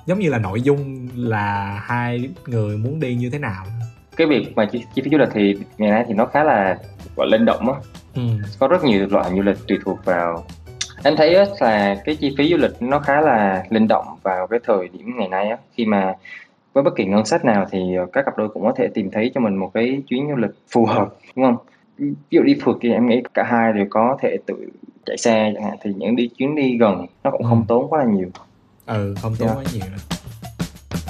giống 0.06 0.20
như 0.20 0.30
là 0.30 0.38
nội 0.38 0.62
dung 0.62 1.10
là 1.16 1.80
hai 1.86 2.30
người 2.48 2.78
muốn 2.78 3.00
đi 3.00 3.16
như 3.16 3.30
thế 3.30 3.40
nào. 3.40 3.66
Cái 4.16 4.28
việc 4.28 4.54
mà 4.56 4.66
chi, 4.72 4.84
chi 4.96 5.02
phí 5.02 5.12
du 5.12 5.18
lịch 5.18 5.30
thì 5.34 5.56
ngày 5.78 5.92
nay 5.92 6.06
thì 6.08 6.14
nó 6.14 6.26
khá 6.26 6.44
là 6.44 6.78
gọi 7.16 7.28
linh 7.28 7.46
động 7.46 7.74
á. 7.74 7.80
Ừ. 8.16 8.22
có 8.60 8.68
rất 8.68 8.84
nhiều 8.84 9.08
loại 9.10 9.32
du 9.36 9.42
lịch 9.42 9.58
tùy 9.68 9.78
thuộc 9.86 10.06
vào 10.06 10.46
em 11.04 11.16
thấy 11.16 11.36
là 11.60 11.96
cái 12.06 12.16
chi 12.16 12.36
phí 12.38 12.50
du 12.50 12.58
lịch 12.58 12.82
nó 12.82 13.00
khá 13.00 13.22
là 13.22 13.64
linh 13.70 13.88
động 13.88 14.06
vào 14.24 14.48
cái 14.48 14.60
thời 14.64 14.88
điểm 14.88 15.18
ngày 15.18 15.28
nay 15.28 15.50
á. 15.50 15.58
Khi 15.74 15.86
mà 15.86 16.14
với 16.74 16.84
bất 16.84 16.96
kỳ 16.96 17.06
ngân 17.06 17.26
sách 17.26 17.46
nào 17.46 17.66
thì 17.72 17.80
các 18.14 18.26
cặp 18.26 18.38
đôi 18.38 18.50
cũng 18.50 18.64
có 18.64 18.74
thể 18.76 18.88
tìm 18.94 19.12
thấy 19.12 19.32
cho 19.36 19.42
mình 19.42 19.56
một 19.56 19.72
cái 19.74 20.02
chuyến 20.08 20.28
du 20.30 20.36
lịch 20.36 20.52
phù 20.72 20.86
hợp 20.86 21.10
đúng 21.36 21.46
không? 21.46 21.58
Ví 21.98 22.14
dụ 22.30 22.42
đi 22.42 22.58
phượt 22.62 22.78
thì 22.82 22.92
em 22.92 23.08
nghĩ 23.08 23.22
cả 23.34 23.44
hai 23.44 23.74
đều 23.74 23.86
có 23.90 24.18
thể 24.22 24.38
tự 24.46 24.70
chạy 25.06 25.18
xe 25.18 25.52
chẳng 25.56 25.64
hạn 25.64 25.78
thì 25.82 25.94
những 25.98 26.16
đi 26.16 26.30
chuyến 26.38 26.56
đi 26.56 26.78
gần 26.78 27.06
nó 27.24 27.32
cũng 27.32 27.44
không 27.44 27.60
ừ. 27.60 27.66
tốn 27.68 27.90
quá 27.90 28.00
là 28.00 28.12
nhiều. 28.12 28.30
Ừ 28.86 29.16
không 29.22 29.36
tốn 29.40 29.48
yeah. 29.48 29.58
quá 29.58 29.64
nhiều. 29.74 29.86
Nữa 29.92 29.98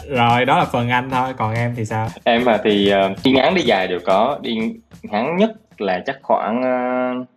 rồi 0.10 0.46
đó 0.46 0.58
là 0.58 0.66
phần 0.66 0.90
anh 0.90 1.10
thôi 1.10 1.34
còn 1.38 1.54
em 1.54 1.74
thì 1.76 1.86
sao? 1.86 2.08
Em 2.24 2.46
mà 2.46 2.60
thì 2.64 2.94
uh, 2.94 3.18
đi 3.24 3.32
ngắn 3.32 3.56
đi 3.56 3.62
dài 3.62 3.88
đều 3.88 4.00
có. 4.06 4.40
Đi 4.42 4.74
ngắn 5.04 5.38
nhất 5.38 5.52
là 5.78 6.04
chắc 6.06 6.20
khoảng 6.22 6.60
uh, 6.60 7.28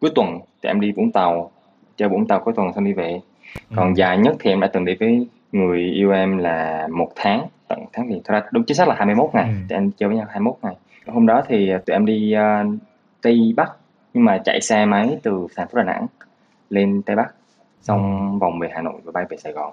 cuối 0.00 0.10
tuần 0.14 0.38
thì 0.62 0.68
em 0.68 0.80
đi 0.80 0.92
vũng 0.92 1.12
tàu 1.12 1.50
chơi 2.00 2.08
vũng 2.08 2.26
tàu 2.26 2.40
cuối 2.40 2.54
tuần 2.56 2.72
xong 2.74 2.84
đi 2.84 2.92
về 2.92 3.20
ừ. 3.54 3.74
còn 3.76 3.96
dài 3.96 4.18
nhất 4.18 4.36
thì 4.40 4.50
em 4.50 4.60
đã 4.60 4.66
từng 4.66 4.84
đi 4.84 4.94
với 5.00 5.26
người 5.52 5.80
yêu 5.80 6.10
em 6.10 6.38
là 6.38 6.88
một 6.92 7.12
tháng 7.16 7.46
tận 7.68 7.84
tháng 7.92 8.08
thì 8.08 8.20
thật 8.24 8.34
ra 8.34 8.42
đúng 8.52 8.64
chính 8.64 8.76
xác 8.76 8.88
là 8.88 8.94
21 8.94 9.30
ngày 9.32 9.44
ừ. 9.44 9.54
thì 9.68 9.76
em 9.76 9.90
chơi 9.90 10.08
với 10.08 10.18
nhau 10.18 10.26
21 10.30 10.54
ngày 10.62 10.74
hôm 11.06 11.26
đó 11.26 11.42
thì 11.48 11.70
tụi 11.86 11.94
em 11.94 12.06
đi 12.06 12.34
uh, 12.36 12.74
tây 13.22 13.52
bắc 13.56 13.72
nhưng 14.14 14.24
mà 14.24 14.38
chạy 14.44 14.60
xe 14.60 14.84
máy 14.84 15.18
từ 15.22 15.46
thành 15.56 15.68
phố 15.68 15.78
đà 15.78 15.84
nẵng 15.84 16.06
lên 16.70 17.02
tây 17.02 17.16
bắc 17.16 17.34
xong 17.82 18.32
ừ. 18.32 18.38
vòng 18.38 18.58
về 18.58 18.68
hà 18.72 18.82
nội 18.82 19.00
và 19.04 19.12
bay 19.12 19.24
về 19.30 19.36
sài 19.36 19.52
gòn 19.52 19.72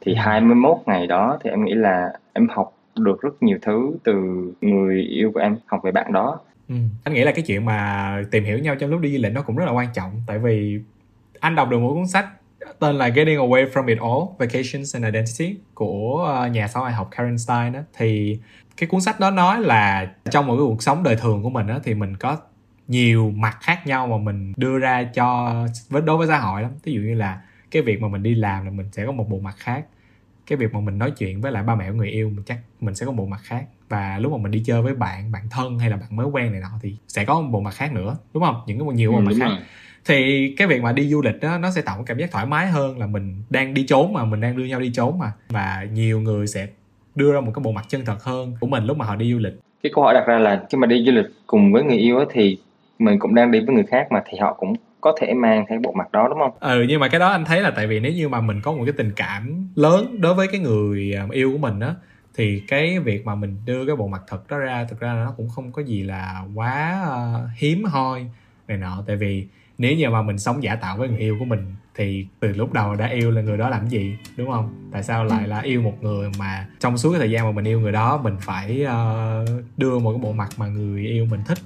thì 0.00 0.14
21 0.14 0.76
ừ. 0.76 0.82
ngày 0.86 1.06
đó 1.06 1.38
thì 1.44 1.50
em 1.50 1.64
nghĩ 1.64 1.74
là 1.74 2.12
em 2.32 2.48
học 2.48 2.72
được 2.98 3.22
rất 3.22 3.42
nhiều 3.42 3.58
thứ 3.62 3.92
từ 4.04 4.14
người 4.60 5.02
yêu 5.02 5.30
của 5.34 5.40
em 5.40 5.56
học 5.66 5.80
về 5.82 5.92
bạn 5.92 6.12
đó 6.12 6.40
ừ. 6.68 6.74
anh 7.04 7.14
nghĩ 7.14 7.24
là 7.24 7.32
cái 7.32 7.44
chuyện 7.46 7.64
mà 7.64 8.22
tìm 8.30 8.44
hiểu 8.44 8.58
nhau 8.58 8.74
trong 8.76 8.90
lúc 8.90 9.00
đi 9.00 9.16
du 9.16 9.22
lịch 9.22 9.32
nó 9.32 9.42
cũng 9.42 9.56
rất 9.56 9.64
là 9.64 9.72
quan 9.72 9.88
trọng 9.94 10.10
tại 10.26 10.38
vì 10.38 10.80
anh 11.40 11.54
đọc 11.54 11.68
được 11.70 11.78
một 11.78 11.94
cuốn 11.94 12.06
sách 12.06 12.28
tên 12.78 12.96
là 12.96 13.08
Getting 13.08 13.38
Away 13.38 13.70
From 13.70 13.86
It 13.86 13.98
All 13.98 14.22
Vacations 14.38 14.96
and 14.96 15.04
Identity 15.04 15.56
của 15.74 16.24
ờ, 16.26 16.48
nhà 16.48 16.68
xã 16.68 16.80
hội 16.80 16.92
học 16.92 17.08
Karen 17.10 17.38
Stein 17.38 17.72
đó 17.72 17.80
thì 17.96 18.38
cái 18.76 18.88
cuốn 18.88 19.00
sách 19.00 19.20
đó 19.20 19.30
nói 19.30 19.60
là 19.60 20.12
trong 20.30 20.46
một 20.46 20.56
cái 20.56 20.64
cuộc 20.66 20.82
sống 20.82 21.02
đời 21.02 21.16
thường 21.16 21.42
của 21.42 21.50
mình 21.50 21.66
đó 21.66 21.78
thì 21.84 21.94
mình 21.94 22.16
có 22.16 22.36
nhiều 22.88 23.32
mặt 23.36 23.58
khác 23.60 23.86
nhau 23.86 24.06
mà 24.06 24.16
mình 24.18 24.52
đưa 24.56 24.78
ra 24.78 25.04
cho 25.14 25.54
với 25.88 26.02
đối 26.02 26.16
với 26.16 26.26
xã 26.26 26.38
hội 26.38 26.62
lắm. 26.62 26.70
Ví 26.84 26.92
dụ 26.92 27.00
như 27.00 27.14
là 27.14 27.40
cái 27.70 27.82
việc 27.82 28.02
mà 28.02 28.08
mình 28.08 28.22
đi 28.22 28.34
làm 28.34 28.64
là 28.64 28.70
mình 28.70 28.86
sẽ 28.92 29.06
có 29.06 29.12
một 29.12 29.28
bộ 29.28 29.38
mặt 29.38 29.54
khác. 29.58 29.86
Cái 30.46 30.56
việc 30.56 30.74
mà 30.74 30.80
mình 30.80 30.98
nói 30.98 31.10
chuyện 31.10 31.40
với 31.40 31.52
lại 31.52 31.62
ba 31.62 31.74
mẹ 31.74 31.90
của 31.90 31.96
người 31.96 32.08
yêu 32.08 32.30
mình 32.30 32.44
chắc 32.46 32.58
mình 32.80 32.94
sẽ 32.94 33.06
có 33.06 33.12
một 33.12 33.28
mặt 33.28 33.40
khác. 33.42 33.64
Và 33.88 34.18
lúc 34.18 34.32
mà 34.32 34.38
mình 34.38 34.50
đi 34.50 34.62
chơi 34.66 34.82
với 34.82 34.94
bạn 34.94 35.32
bạn 35.32 35.42
thân 35.50 35.78
hay 35.78 35.90
là 35.90 35.96
bạn 35.96 36.16
mới 36.16 36.26
quen 36.26 36.52
này 36.52 36.60
nọ 36.60 36.70
thì 36.82 36.96
sẽ 37.08 37.24
có 37.24 37.40
một 37.40 37.48
bộ 37.50 37.60
mặt 37.60 37.74
khác 37.74 37.92
nữa 37.92 38.16
đúng 38.34 38.42
không? 38.42 38.62
Những 38.66 38.78
cái 38.78 38.88
nhiều 38.94 39.12
bộ 39.12 39.18
ừ, 39.18 39.22
mặt 39.22 39.32
khác. 39.38 39.46
rồi. 39.48 39.58
Thì 40.08 40.54
cái 40.56 40.66
việc 40.66 40.82
mà 40.82 40.92
đi 40.92 41.08
du 41.08 41.22
lịch 41.22 41.40
đó 41.40 41.58
nó 41.58 41.70
sẽ 41.70 41.82
tạo 41.82 41.98
một 41.98 42.04
cảm 42.06 42.18
giác 42.18 42.30
thoải 42.30 42.46
mái 42.46 42.66
hơn 42.66 42.98
là 42.98 43.06
mình 43.06 43.42
đang 43.50 43.74
đi 43.74 43.86
trốn 43.86 44.12
mà 44.12 44.24
mình 44.24 44.40
đang 44.40 44.56
đưa 44.56 44.64
nhau 44.64 44.80
đi 44.80 44.90
trốn 44.94 45.18
mà. 45.18 45.32
Và 45.48 45.86
nhiều 45.92 46.20
người 46.20 46.46
sẽ 46.46 46.66
đưa 47.14 47.32
ra 47.32 47.40
một 47.40 47.52
cái 47.54 47.62
bộ 47.62 47.72
mặt 47.72 47.84
chân 47.88 48.04
thật 48.04 48.22
hơn 48.22 48.56
của 48.60 48.66
mình 48.66 48.84
lúc 48.84 48.96
mà 48.96 49.04
họ 49.04 49.16
đi 49.16 49.32
du 49.32 49.38
lịch. 49.38 49.52
Cái 49.82 49.92
câu 49.94 50.04
hỏi 50.04 50.14
đặt 50.14 50.24
ra 50.26 50.38
là 50.38 50.62
khi 50.70 50.78
mà 50.78 50.86
đi 50.86 51.04
du 51.06 51.12
lịch 51.12 51.26
cùng 51.46 51.72
với 51.72 51.82
người 51.82 51.96
yêu 51.96 52.24
thì 52.30 52.58
mình 52.98 53.18
cũng 53.18 53.34
đang 53.34 53.50
đi 53.50 53.60
với 53.60 53.74
người 53.74 53.84
khác 53.84 54.06
mà 54.10 54.22
thì 54.26 54.38
họ 54.38 54.54
cũng 54.54 54.72
có 55.00 55.16
thể 55.20 55.34
mang 55.34 55.64
cái 55.68 55.78
bộ 55.78 55.92
mặt 55.92 56.12
đó 56.12 56.28
đúng 56.28 56.38
không? 56.38 56.52
Ừ 56.60 56.84
nhưng 56.88 57.00
mà 57.00 57.08
cái 57.08 57.20
đó 57.20 57.28
anh 57.28 57.44
thấy 57.44 57.60
là 57.60 57.70
tại 57.70 57.86
vì 57.86 58.00
nếu 58.00 58.12
như 58.12 58.28
mà 58.28 58.40
mình 58.40 58.60
có 58.62 58.72
một 58.72 58.82
cái 58.84 58.94
tình 58.96 59.12
cảm 59.16 59.68
lớn 59.74 60.20
đối 60.20 60.34
với 60.34 60.48
cái 60.48 60.60
người 60.60 61.14
à, 61.16 61.26
yêu 61.32 61.52
của 61.52 61.58
mình 61.58 61.80
á 61.80 61.94
thì 62.36 62.62
cái 62.68 62.98
việc 62.98 63.26
mà 63.26 63.34
mình 63.34 63.56
đưa 63.66 63.86
cái 63.86 63.96
bộ 63.96 64.08
mặt 64.08 64.22
thật 64.28 64.48
đó 64.50 64.58
ra 64.58 64.86
thực 64.90 65.00
ra 65.00 65.14
là 65.14 65.24
nó 65.24 65.34
cũng 65.36 65.48
không 65.48 65.72
có 65.72 65.82
gì 65.82 66.02
là 66.02 66.42
quá 66.54 67.06
uh, 67.08 67.50
hiếm 67.58 67.84
hoi 67.84 68.26
này 68.68 68.76
nọ. 68.76 69.04
Tại 69.06 69.16
vì 69.16 69.46
nếu 69.78 69.96
như 69.96 70.10
mà 70.10 70.22
mình 70.22 70.38
sống 70.38 70.62
giả 70.62 70.76
tạo 70.76 70.96
với 70.96 71.08
người 71.08 71.18
yêu 71.18 71.36
của 71.38 71.44
mình 71.44 71.74
thì 71.94 72.26
từ 72.40 72.48
lúc 72.48 72.72
đầu 72.72 72.94
đã 72.94 73.06
yêu 73.06 73.30
là 73.30 73.42
người 73.42 73.58
đó 73.58 73.68
làm 73.68 73.88
gì 73.88 74.16
đúng 74.36 74.50
không? 74.50 74.88
Tại 74.92 75.02
sao 75.02 75.24
lại 75.24 75.48
là 75.48 75.60
yêu 75.60 75.82
một 75.82 75.94
người 76.00 76.30
mà 76.38 76.66
trong 76.80 76.98
suốt 76.98 77.10
cái 77.10 77.18
thời 77.18 77.30
gian 77.30 77.44
mà 77.44 77.52
mình 77.52 77.64
yêu 77.64 77.80
người 77.80 77.92
đó 77.92 78.20
mình 78.22 78.36
phải 78.40 78.84
uh, 78.84 79.48
đưa 79.76 79.98
một 79.98 80.12
cái 80.12 80.20
bộ 80.22 80.32
mặt 80.32 80.48
mà 80.56 80.66
người 80.66 81.06
yêu 81.06 81.26
mình 81.30 81.40
thích? 81.46 81.58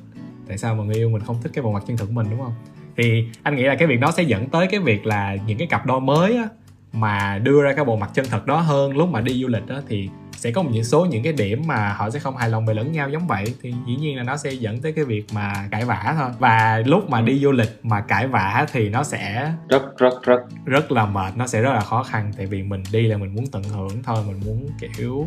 Tại 0.49 0.59
sao 0.59 0.75
mà 0.75 0.85
người 0.85 0.95
yêu 0.95 1.11
mình 1.11 1.23
không 1.23 1.43
thích 1.43 1.53
cái 1.55 1.63
bộ 1.63 1.73
mặt 1.73 1.83
chân 1.87 1.97
thực 1.97 2.07
của 2.07 2.13
mình 2.13 2.27
đúng 2.31 2.41
không? 2.41 2.55
Thì 2.97 3.29
anh 3.43 3.57
nghĩ 3.57 3.63
là 3.63 3.75
cái 3.75 3.89
việc 3.89 4.01
đó 4.01 4.11
sẽ 4.11 4.23
dẫn 4.23 4.49
tới 4.49 4.67
cái 4.67 4.81
việc 4.81 5.07
là 5.07 5.37
những 5.47 5.59
cái 5.59 5.67
cặp 5.67 5.87
đôi 5.87 6.01
mới 6.01 6.37
á, 6.37 6.49
mà 6.93 7.39
đưa 7.39 7.63
ra 7.63 7.73
cái 7.73 7.85
bộ 7.85 7.97
mặt 7.97 8.11
chân 8.15 8.27
thật 8.31 8.47
đó 8.47 8.61
hơn 8.61 8.97
lúc 8.97 9.09
mà 9.09 9.21
đi 9.21 9.43
du 9.43 9.49
lịch 9.49 9.67
đó 9.67 9.81
thì 9.89 10.09
sẽ 10.43 10.51
có 10.51 10.63
một 10.63 10.71
số 10.85 11.05
những 11.05 11.23
cái 11.23 11.33
điểm 11.33 11.63
mà 11.67 11.89
họ 11.89 12.11
sẽ 12.11 12.19
không 12.19 12.37
hài 12.37 12.49
lòng 12.49 12.67
về 12.67 12.75
lẫn 12.75 12.93
nhau 12.93 13.11
giống 13.11 13.27
vậy. 13.27 13.45
Thì 13.63 13.75
dĩ 13.87 13.97
nhiên 13.97 14.17
là 14.17 14.23
nó 14.23 14.37
sẽ 14.37 14.51
dẫn 14.51 14.81
tới 14.81 14.93
cái 14.93 15.05
việc 15.05 15.25
mà 15.35 15.69
cãi 15.71 15.85
vã 15.85 16.15
thôi. 16.19 16.31
Và 16.39 16.83
lúc 16.87 17.11
mà 17.11 17.21
đi 17.21 17.39
du 17.39 17.53
lịch 17.53 17.81
mà 17.83 18.01
cãi 18.01 18.27
vã 18.27 18.67
thì 18.73 18.89
nó 18.89 19.03
sẽ 19.03 19.53
rất 19.69 19.99
rất 19.99 20.23
rất. 20.23 20.41
rất 20.65 20.93
là 20.93 21.07
mệt 21.07 21.37
nó 21.37 21.47
sẽ 21.47 21.63
rất 21.63 21.73
là 21.73 21.81
khó 21.81 22.03
khăn. 22.03 22.33
Tại 22.37 22.47
vì 22.47 22.63
mình 22.63 22.83
đi 22.93 23.07
là 23.07 23.17
mình 23.17 23.35
muốn 23.35 23.47
tận 23.47 23.63
hưởng 23.63 24.03
thôi 24.03 24.25
mình 24.27 24.41
muốn 24.47 24.69
kiểu 24.97 25.27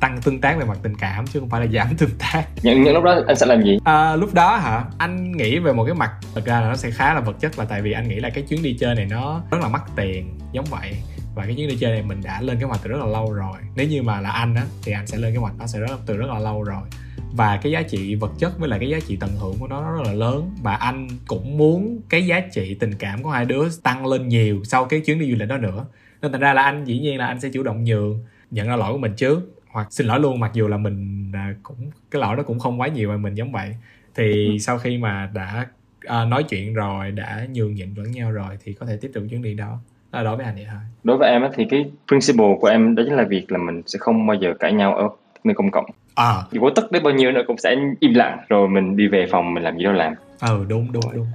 tăng 0.00 0.20
tương 0.22 0.40
tác 0.40 0.58
về 0.58 0.64
mặt 0.64 0.78
tình 0.82 0.96
cảm 0.96 1.26
chứ 1.26 1.40
không 1.40 1.48
phải 1.48 1.60
là 1.60 1.66
giảm 1.72 1.96
tương 1.96 2.10
tác. 2.18 2.44
Những 2.62 2.82
những 2.82 2.94
lúc 2.94 3.04
đó 3.04 3.14
anh 3.26 3.36
sẽ 3.36 3.46
làm 3.46 3.62
gì? 3.62 3.78
À, 3.84 4.16
lúc 4.16 4.34
đó 4.34 4.56
hả? 4.56 4.84
Anh 4.98 5.32
nghĩ 5.32 5.58
về 5.58 5.72
một 5.72 5.84
cái 5.84 5.94
mặt 5.94 6.10
thật 6.34 6.44
ra 6.44 6.60
là 6.60 6.68
nó 6.68 6.76
sẽ 6.76 6.90
khá 6.90 7.14
là 7.14 7.20
vật 7.20 7.40
chất 7.40 7.58
là 7.58 7.64
tại 7.64 7.82
vì 7.82 7.92
anh 7.92 8.08
nghĩ 8.08 8.16
là 8.16 8.30
cái 8.30 8.44
chuyến 8.48 8.62
đi 8.62 8.76
chơi 8.80 8.94
này 8.94 9.06
nó 9.10 9.42
rất 9.50 9.58
là 9.60 9.68
mắc 9.68 9.82
tiền 9.96 10.38
giống 10.52 10.64
vậy 10.64 10.94
và 11.36 11.44
cái 11.44 11.54
chuyến 11.54 11.68
đi 11.68 11.76
chơi 11.76 11.92
này 11.92 12.02
mình 12.02 12.20
đã 12.24 12.40
lên 12.40 12.58
kế 12.60 12.66
hoạch 12.66 12.80
từ 12.82 12.90
rất 12.90 12.98
là 12.98 13.06
lâu 13.06 13.32
rồi. 13.32 13.56
Nếu 13.76 13.88
như 13.88 14.02
mà 14.02 14.20
là 14.20 14.30
anh 14.30 14.54
á 14.54 14.66
thì 14.82 14.92
anh 14.92 15.06
sẽ 15.06 15.18
lên 15.18 15.32
kế 15.32 15.38
hoạch 15.38 15.54
nó 15.58 15.66
sẽ 15.66 15.80
rất 15.80 16.00
từ 16.06 16.16
rất 16.16 16.26
là 16.26 16.38
lâu 16.38 16.62
rồi. 16.62 16.82
Và 17.32 17.56
cái 17.62 17.72
giá 17.72 17.82
trị 17.82 18.14
vật 18.14 18.32
chất 18.38 18.58
với 18.58 18.68
lại 18.68 18.78
cái 18.78 18.88
giá 18.88 18.98
trị 19.06 19.16
tận 19.20 19.30
hưởng 19.38 19.56
của 19.58 19.68
nó, 19.68 19.80
nó 19.80 19.92
rất 19.92 20.02
là 20.04 20.12
lớn. 20.12 20.50
Và 20.62 20.74
anh 20.74 21.08
cũng 21.26 21.58
muốn 21.58 22.00
cái 22.08 22.26
giá 22.26 22.40
trị 22.40 22.74
tình 22.74 22.94
cảm 22.98 23.22
của 23.22 23.30
hai 23.30 23.44
đứa 23.44 23.68
tăng 23.82 24.06
lên 24.06 24.28
nhiều 24.28 24.64
sau 24.64 24.84
cái 24.84 25.00
chuyến 25.00 25.18
đi 25.18 25.30
du 25.30 25.36
lịch 25.38 25.48
đó 25.48 25.56
nữa. 25.58 25.86
Nên 26.22 26.32
thành 26.32 26.40
ra 26.40 26.54
là 26.54 26.62
anh 26.62 26.84
dĩ 26.84 26.98
nhiên 26.98 27.18
là 27.18 27.26
anh 27.26 27.40
sẽ 27.40 27.48
chủ 27.48 27.62
động 27.62 27.84
nhường 27.84 28.24
nhận 28.50 28.68
ra 28.68 28.76
lỗi 28.76 28.92
của 28.92 28.98
mình 28.98 29.14
trước. 29.16 29.62
Hoặc 29.70 29.86
xin 29.90 30.06
lỗi 30.06 30.20
luôn 30.20 30.40
mặc 30.40 30.50
dù 30.54 30.68
là 30.68 30.76
mình 30.76 31.30
à, 31.34 31.54
cũng 31.62 31.90
cái 32.10 32.20
lỗi 32.20 32.36
đó 32.36 32.42
cũng 32.42 32.58
không 32.58 32.80
quá 32.80 32.88
nhiều 32.88 33.08
mà 33.08 33.16
mình 33.16 33.34
giống 33.34 33.52
vậy. 33.52 33.76
Thì 34.14 34.46
ừ. 34.46 34.58
sau 34.58 34.78
khi 34.78 34.98
mà 34.98 35.30
đã 35.34 35.66
à, 36.00 36.24
nói 36.24 36.42
chuyện 36.42 36.74
rồi 36.74 37.10
đã 37.10 37.46
nhường 37.52 37.74
nhịn 37.74 37.94
lẫn 37.96 38.10
nhau 38.10 38.32
rồi 38.32 38.58
thì 38.64 38.72
có 38.72 38.86
thể 38.86 38.96
tiếp 38.96 39.10
tục 39.14 39.24
chuyến 39.30 39.42
đi 39.42 39.54
đó 39.54 39.80
là 40.16 40.22
đối 40.22 40.36
với 40.36 40.46
anh 40.46 40.54
vậy 40.54 40.66
thôi 40.70 40.80
đối 41.04 41.16
với 41.16 41.30
em 41.30 41.42
thì 41.54 41.66
cái 41.70 41.90
principle 42.08 42.56
của 42.60 42.66
em 42.66 42.94
đó 42.94 43.02
chính 43.06 43.16
là 43.16 43.24
việc 43.24 43.52
là 43.52 43.58
mình 43.58 43.82
sẽ 43.86 43.98
không 43.98 44.26
bao 44.26 44.36
giờ 44.36 44.54
cãi 44.60 44.72
nhau 44.72 44.96
ở 44.96 45.08
nơi 45.44 45.54
công 45.54 45.70
cộng. 45.70 45.84
À. 46.14 46.34
Dù 46.50 46.60
có 46.60 46.70
tức 46.76 46.92
đến 46.92 47.02
bao 47.02 47.12
nhiêu 47.12 47.32
nữa 47.32 47.42
cũng 47.46 47.58
sẽ 47.58 47.76
im 48.00 48.14
lặng 48.14 48.38
rồi 48.48 48.68
mình 48.68 48.96
đi 48.96 49.08
về 49.08 49.26
phòng 49.30 49.54
mình 49.54 49.62
làm 49.62 49.76
gì 49.76 49.84
đó 49.84 49.92
làm. 49.92 50.14
Ừ 50.40 50.64
đúng 50.68 50.92
đúng 50.92 51.04
đúng. 51.14 51.26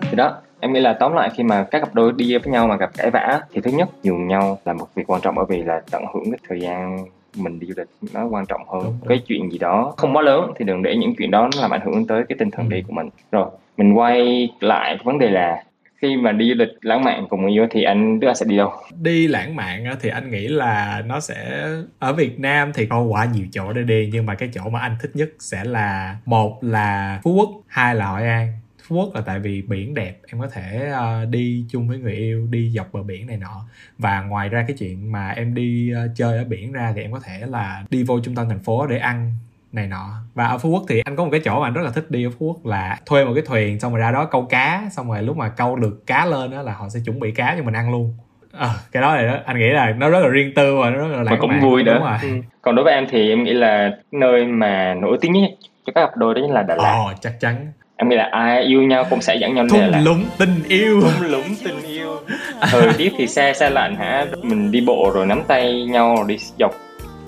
Thì 0.00 0.16
đó 0.16 0.36
em 0.60 0.72
nghĩ 0.72 0.80
là 0.80 0.92
tóm 0.92 1.12
lại 1.12 1.30
khi 1.34 1.42
mà 1.42 1.64
các 1.70 1.80
cặp 1.80 1.94
đôi 1.94 2.12
đi 2.16 2.38
với 2.38 2.52
nhau 2.52 2.66
mà 2.66 2.76
gặp 2.76 2.90
cãi 2.96 3.10
vã 3.10 3.40
thì 3.52 3.60
thứ 3.60 3.70
nhất 3.70 3.88
nhường 4.02 4.28
nhau 4.28 4.58
là 4.64 4.72
một 4.72 4.86
việc 4.94 5.10
quan 5.10 5.20
trọng 5.20 5.34
bởi 5.34 5.44
vì 5.48 5.62
là 5.62 5.80
tận 5.90 6.04
hưởng 6.14 6.24
cái 6.30 6.38
thời 6.48 6.60
gian 6.60 7.06
mình 7.36 7.60
đi 7.60 7.66
du 7.66 7.74
lịch 7.76 7.88
nó 8.14 8.26
quan 8.26 8.46
trọng 8.46 8.68
hơn 8.68 8.82
Đúng 8.84 9.08
cái 9.08 9.18
chuyện 9.26 9.52
gì 9.52 9.58
đó. 9.58 9.94
Không 9.96 10.16
quá 10.16 10.22
lớn 10.22 10.52
thì 10.56 10.64
đừng 10.64 10.82
để 10.82 10.96
những 10.96 11.14
chuyện 11.18 11.30
đó 11.30 11.48
nó 11.54 11.60
làm 11.62 11.70
ảnh 11.70 11.80
hưởng 11.84 12.06
tới 12.06 12.24
cái 12.28 12.36
tinh 12.38 12.50
thần 12.50 12.68
ừ. 12.68 12.74
đi 12.74 12.82
của 12.82 12.92
mình. 12.92 13.08
Rồi 13.32 13.46
mình 13.76 13.92
quay 13.92 14.48
lại 14.60 14.98
vấn 15.04 15.18
đề 15.18 15.30
là 15.30 15.62
khi 16.02 16.16
mà 16.16 16.32
đi 16.32 16.48
du 16.48 16.54
lịch 16.54 16.68
lãng 16.80 17.04
mạn 17.04 17.26
cùng 17.28 17.42
người 17.42 17.50
yêu 17.50 17.66
thì 17.70 17.82
anh 17.82 18.20
đứa 18.20 18.32
sẽ 18.34 18.46
đi 18.48 18.56
đâu? 18.56 18.72
Đi 19.00 19.26
lãng 19.26 19.56
mạn 19.56 19.84
thì 20.00 20.08
anh 20.08 20.30
nghĩ 20.30 20.48
là 20.48 21.02
nó 21.06 21.20
sẽ 21.20 21.68
ở 21.98 22.12
Việt 22.12 22.40
Nam 22.40 22.72
thì 22.74 22.86
có 22.86 23.02
quá 23.02 23.28
nhiều 23.34 23.46
chỗ 23.52 23.72
để 23.72 23.82
đi 23.82 24.10
nhưng 24.12 24.26
mà 24.26 24.34
cái 24.34 24.48
chỗ 24.54 24.60
mà 24.70 24.80
anh 24.80 24.96
thích 25.02 25.10
nhất 25.14 25.28
sẽ 25.38 25.64
là 25.64 26.16
một 26.24 26.58
là 26.64 27.20
Phú 27.22 27.34
Quốc 27.34 27.50
hai 27.66 27.94
là 27.94 28.06
Hội 28.06 28.22
An 28.22 28.52
phú 28.86 28.96
quốc 28.96 29.14
là 29.14 29.20
tại 29.20 29.38
vì 29.38 29.62
biển 29.62 29.94
đẹp 29.94 30.20
em 30.32 30.40
có 30.40 30.48
thể 30.48 30.92
uh, 30.92 31.28
đi 31.28 31.64
chung 31.70 31.88
với 31.88 31.98
người 31.98 32.12
yêu 32.12 32.46
đi 32.50 32.70
dọc 32.70 32.92
bờ 32.92 33.02
biển 33.02 33.26
này 33.26 33.36
nọ. 33.36 33.64
Và 33.98 34.22
ngoài 34.22 34.48
ra 34.48 34.64
cái 34.68 34.76
chuyện 34.78 35.12
mà 35.12 35.28
em 35.28 35.54
đi 35.54 35.92
uh, 35.92 36.10
chơi 36.16 36.38
ở 36.38 36.44
biển 36.44 36.72
ra 36.72 36.92
thì 36.96 37.02
em 37.02 37.12
có 37.12 37.20
thể 37.24 37.46
là 37.46 37.84
đi 37.90 38.02
vô 38.02 38.20
trung 38.20 38.34
tâm 38.34 38.48
thành 38.48 38.62
phố 38.62 38.86
để 38.86 38.98
ăn 38.98 39.32
này 39.72 39.86
nọ. 39.86 40.10
Và 40.34 40.46
ở 40.46 40.58
phú 40.58 40.70
quốc 40.70 40.84
thì 40.88 41.00
anh 41.04 41.16
có 41.16 41.24
một 41.24 41.30
cái 41.30 41.40
chỗ 41.44 41.60
mà 41.60 41.66
anh 41.66 41.74
rất 41.74 41.82
là 41.82 41.90
thích 41.90 42.10
đi 42.10 42.24
ở 42.24 42.30
phú 42.38 42.46
quốc 42.46 42.66
là 42.66 42.98
thuê 43.06 43.24
một 43.24 43.32
cái 43.34 43.44
thuyền 43.46 43.80
xong 43.80 43.92
rồi 43.92 44.00
ra 44.00 44.12
đó 44.12 44.24
câu 44.24 44.46
cá 44.46 44.88
xong 44.92 45.08
rồi 45.08 45.22
lúc 45.22 45.36
mà 45.36 45.48
câu 45.48 45.76
được 45.76 46.06
cá 46.06 46.26
lên 46.26 46.50
đó 46.50 46.62
là 46.62 46.72
họ 46.72 46.88
sẽ 46.88 47.00
chuẩn 47.04 47.20
bị 47.20 47.32
cá 47.32 47.54
cho 47.58 47.62
mình 47.64 47.74
ăn 47.74 47.90
luôn. 47.92 48.14
À, 48.52 48.70
cái 48.92 49.02
đó 49.02 49.14
này 49.14 49.26
đó 49.26 49.38
anh 49.44 49.58
nghĩ 49.58 49.68
là 49.68 49.94
nó 49.98 50.10
rất 50.10 50.20
là 50.20 50.28
riêng 50.28 50.52
tư 50.54 50.76
và 50.76 50.90
nó 50.90 50.96
rất 50.96 51.16
là 51.16 51.22
lãng 51.22 51.38
cũng 51.40 51.60
vui 51.60 51.82
nữa. 51.82 52.18
Ừ. 52.22 52.28
còn 52.62 52.74
đối 52.74 52.84
với 52.84 52.94
em 52.94 53.06
thì 53.10 53.28
em 53.28 53.44
nghĩ 53.44 53.52
là 53.52 53.90
nơi 54.12 54.44
mà 54.44 54.94
nổi 54.94 55.18
tiếng 55.20 55.32
nhất 55.32 55.50
cho 55.86 55.92
các 55.94 56.06
cặp 56.06 56.16
đôi 56.16 56.34
đó 56.34 56.40
chính 56.44 56.50
là 56.50 56.62
Đà 56.62 56.74
Lạt. 56.74 56.92
Ồ, 56.92 57.12
chắc 57.20 57.40
chắn 57.40 57.72
em 57.96 58.08
nghĩ 58.08 58.16
là 58.16 58.28
ai 58.32 58.62
yêu 58.62 58.82
nhau 58.82 59.04
cũng 59.10 59.20
sẽ 59.20 59.36
dẫn 59.36 59.54
nhau 59.54 59.66
Đà 59.72 59.86
Lạt 59.86 60.00
lũng 60.04 60.24
tình 60.38 60.62
yêu. 60.68 61.00
Thung 61.00 61.30
lũng 61.30 61.54
tình 61.64 61.82
yêu. 61.82 62.16
Thời 62.60 62.92
tiết 62.98 63.12
thì 63.16 63.26
xe 63.26 63.52
xe 63.52 63.70
lạnh 63.70 63.96
hả? 63.96 64.26
Mình 64.42 64.70
đi 64.70 64.80
bộ 64.86 65.10
rồi 65.14 65.26
nắm 65.26 65.42
tay 65.48 65.84
nhau 65.84 66.14
rồi 66.16 66.24
đi 66.28 66.36
dọc 66.58 66.74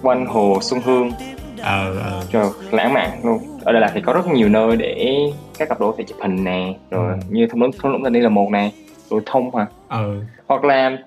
quanh 0.03 0.27
hồ 0.27 0.59
Xuân 0.63 0.81
Hương. 0.85 1.11
Ờ 1.61 1.95
ờ. 2.03 2.23
Trời 2.33 2.47
lãng 2.71 2.93
mạn 2.93 3.11
luôn. 3.25 3.39
Ở 3.65 3.73
Đà 3.73 3.81
Lạt 3.81 3.91
thì 3.95 4.01
có 4.01 4.13
rất 4.13 4.27
nhiều 4.27 4.49
nơi 4.49 4.77
để 4.77 5.17
các 5.59 5.69
cặp 5.69 5.81
đôi 5.81 5.95
thể 5.99 6.05
chụp 6.05 6.19
hình 6.21 6.45
nè 6.45 6.75
rồi 6.91 7.13
ừ. 7.13 7.19
như 7.31 7.47
thung 7.47 7.63
lũng 7.63 7.71
thung 7.83 7.93
lũng 7.93 8.05
tình 8.05 8.13
yêu 8.13 8.23
là 8.23 8.29
một 8.29 8.51
nè 8.51 8.71
rồi 9.11 9.21
thông 9.27 9.55
hả 9.55 9.67
ừ 9.89 10.23
hoặc 10.47 10.65
là 10.65 10.99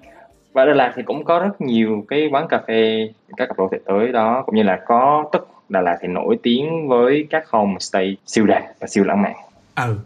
và 0.54 0.66
Đà 0.66 0.74
Lạt 0.74 0.94
thì 0.96 1.04
cũng 1.04 1.24
có 1.24 1.40
rất 1.40 1.62
nhiều 1.62 2.06
cái 2.08 2.30
quán 2.32 2.48
cà 2.48 2.62
phê 2.68 3.10
các 3.38 3.46
cặp 3.46 3.58
đôi 3.58 3.68
thể 3.72 3.78
tới 3.86 4.12
đó 4.12 4.44
cũng 4.46 4.56
như 4.56 4.64
là 4.64 4.80
có 4.88 5.26
tất 5.32 5.40
Đà 5.70 5.82
Lạt 5.82 5.98
thì 6.02 6.08
nổi 6.08 6.38
tiếng 6.44 6.88
với 6.88 7.28
các 7.30 7.50
homestay 7.50 8.18
siêu 8.26 8.46
đẹp 8.46 8.74
và 8.80 8.88
siêu 8.88 9.04
lãng 9.04 9.22
mạn 9.22 9.34
ừ. 9.86 10.00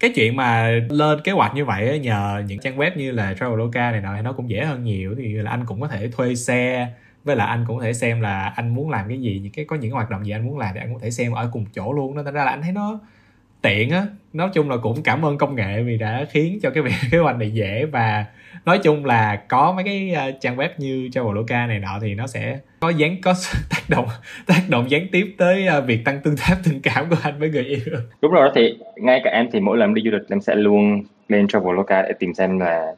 Cái 0.00 0.12
chuyện 0.14 0.36
mà 0.36 0.70
lên 0.90 1.20
kế 1.24 1.32
hoạch 1.32 1.54
như 1.54 1.64
vậy 1.64 1.98
nhờ 1.98 2.42
những 2.46 2.58
trang 2.58 2.78
web 2.78 2.90
như 2.96 3.10
là 3.12 3.34
Traveloka 3.34 3.90
này 3.90 4.00
nọ 4.00 4.16
thì 4.16 4.22
nó 4.22 4.32
cũng 4.32 4.50
dễ 4.50 4.64
hơn 4.64 4.84
nhiều. 4.84 5.14
Thì 5.18 5.32
là 5.34 5.50
anh 5.50 5.64
cũng 5.66 5.80
có 5.80 5.88
thể 5.88 6.08
thuê 6.08 6.34
xe, 6.34 6.88
với 7.24 7.36
là 7.36 7.44
anh 7.44 7.64
cũng 7.68 7.78
có 7.78 7.84
thể 7.84 7.92
xem 7.92 8.20
là 8.20 8.44
anh 8.56 8.74
muốn 8.74 8.90
làm 8.90 9.08
cái 9.08 9.20
gì, 9.20 9.40
những 9.42 9.52
cái, 9.52 9.64
có 9.64 9.76
những 9.76 9.92
hoạt 9.92 10.10
động 10.10 10.26
gì 10.26 10.32
anh 10.32 10.46
muốn 10.46 10.58
làm 10.58 10.74
thì 10.74 10.80
anh 10.80 10.92
cũng 10.92 11.00
thể 11.02 11.10
xem 11.10 11.32
ở 11.32 11.50
cùng 11.52 11.66
chỗ 11.74 11.92
luôn. 11.92 12.16
Đó 12.16 12.22
thành 12.22 12.34
ra 12.34 12.44
là 12.44 12.50
anh 12.50 12.62
thấy 12.62 12.72
nó 12.72 13.00
tiện 13.62 13.90
á. 13.90 14.06
Nói 14.32 14.48
chung 14.52 14.70
là 14.70 14.76
cũng 14.76 15.02
cảm 15.02 15.24
ơn 15.24 15.38
công 15.38 15.54
nghệ 15.54 15.82
vì 15.82 15.98
đã 15.98 16.26
khiến 16.30 16.58
cho 16.62 16.70
cái 16.70 16.82
việc 16.86 16.92
kế 17.10 17.18
hoạch 17.18 17.36
này 17.36 17.50
dễ. 17.50 17.84
Và 17.84 18.24
nói 18.64 18.78
chung 18.78 19.04
là 19.04 19.36
có 19.48 19.72
mấy 19.72 19.84
cái 19.84 20.12
ờ, 20.12 20.32
trang 20.40 20.56
web 20.56 20.68
như 20.78 21.08
Traveloka 21.12 21.66
này 21.66 21.78
nọ 21.78 21.98
thì 22.02 22.14
nó 22.14 22.26
sẽ 22.26 22.58
có 22.80 22.88
dán 22.88 23.16
có 23.22 23.34
tác 23.70 23.82
động 23.88 24.06
tác 24.46 24.60
động 24.68 24.90
gián 24.90 25.06
tiếp 25.12 25.34
tới 25.38 25.66
ờ, 25.66 25.80
việc 25.80 26.04
tăng 26.04 26.20
tương 26.20 26.36
tác, 26.36 26.56
tình 26.64 26.80
cảm 26.82 27.10
của 27.10 27.16
anh 27.22 27.38
với 27.38 27.50
người 27.50 27.64
yêu. 27.64 27.80
Đúng 28.22 28.32
rồi 28.32 28.48
đó 28.48 28.52
thì 28.54 28.78
ngay 28.96 29.20
cả 29.24 29.30
em 29.30 29.48
thì 29.52 29.60
mỗi 29.60 29.78
lần 29.78 29.94
đi 29.94 30.02
du 30.04 30.10
lịch 30.10 30.28
em 30.28 30.40
sẽ 30.40 30.54
luôn 30.54 31.02
lên 31.28 31.48
Traveloka 31.48 32.02
để 32.02 32.12
tìm 32.18 32.34
xem 32.34 32.58
là 32.58 32.94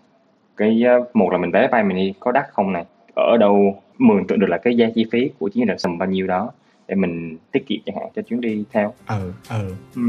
cái 0.56 0.82
ờ, 0.86 1.04
một 1.14 1.32
là 1.32 1.38
mình 1.38 1.50
vé 1.50 1.68
bay 1.68 1.84
mình 1.84 1.96
đi 1.96 2.12
có 2.20 2.32
đắt 2.32 2.44
không 2.52 2.72
này, 2.72 2.84
ở 3.14 3.36
đâu 3.36 3.82
mường 3.98 4.26
tượng 4.26 4.38
được 4.38 4.50
là 4.50 4.58
cái 4.58 4.76
giá 4.76 4.86
chi 4.94 5.06
phí 5.12 5.30
của 5.38 5.48
chuyến 5.48 5.66
đi 5.66 5.74
sầm 5.78 5.98
bao 5.98 6.08
nhiêu 6.08 6.26
đó 6.26 6.52
để 6.90 6.96
mình 6.96 7.38
tiết 7.52 7.66
kiệm 7.66 7.78
chẳng 7.86 7.96
hạn 8.00 8.08
cho 8.16 8.22
chuyến 8.22 8.40
đi 8.40 8.64
theo. 8.72 8.94
Ừ 9.06 9.32
ừ, 9.48 9.74
ừ. 9.94 10.02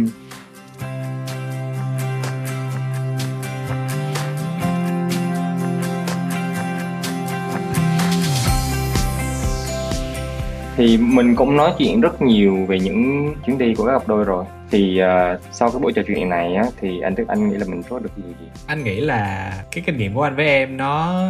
thì 10.77 10.97
mình 10.97 11.35
cũng 11.35 11.57
nói 11.57 11.73
chuyện 11.77 12.01
rất 12.01 12.21
nhiều 12.21 12.65
về 12.65 12.79
những 12.79 13.33
chuyến 13.45 13.57
đi 13.57 13.75
của 13.75 13.85
các 13.85 13.99
cặp 13.99 14.07
đôi 14.07 14.23
rồi. 14.23 14.45
Thì 14.71 15.01
uh, 15.01 15.41
sau 15.51 15.71
cái 15.71 15.79
buổi 15.79 15.93
trò 15.93 16.01
chuyện 16.07 16.29
này 16.29 16.55
á 16.55 16.65
thì 16.79 17.01
anh 17.01 17.15
thức 17.15 17.27
anh 17.27 17.49
nghĩ 17.49 17.57
là 17.57 17.65
mình 17.69 17.81
có 17.89 17.99
được 17.99 18.09
gì 18.17 18.23
gì? 18.39 18.45
Anh 18.67 18.83
nghĩ 18.83 19.01
là 19.01 19.53
cái 19.71 19.83
kinh 19.85 19.97
nghiệm 19.97 20.13
của 20.13 20.21
anh 20.21 20.35
với 20.35 20.45
em 20.45 20.77
nó 20.77 21.23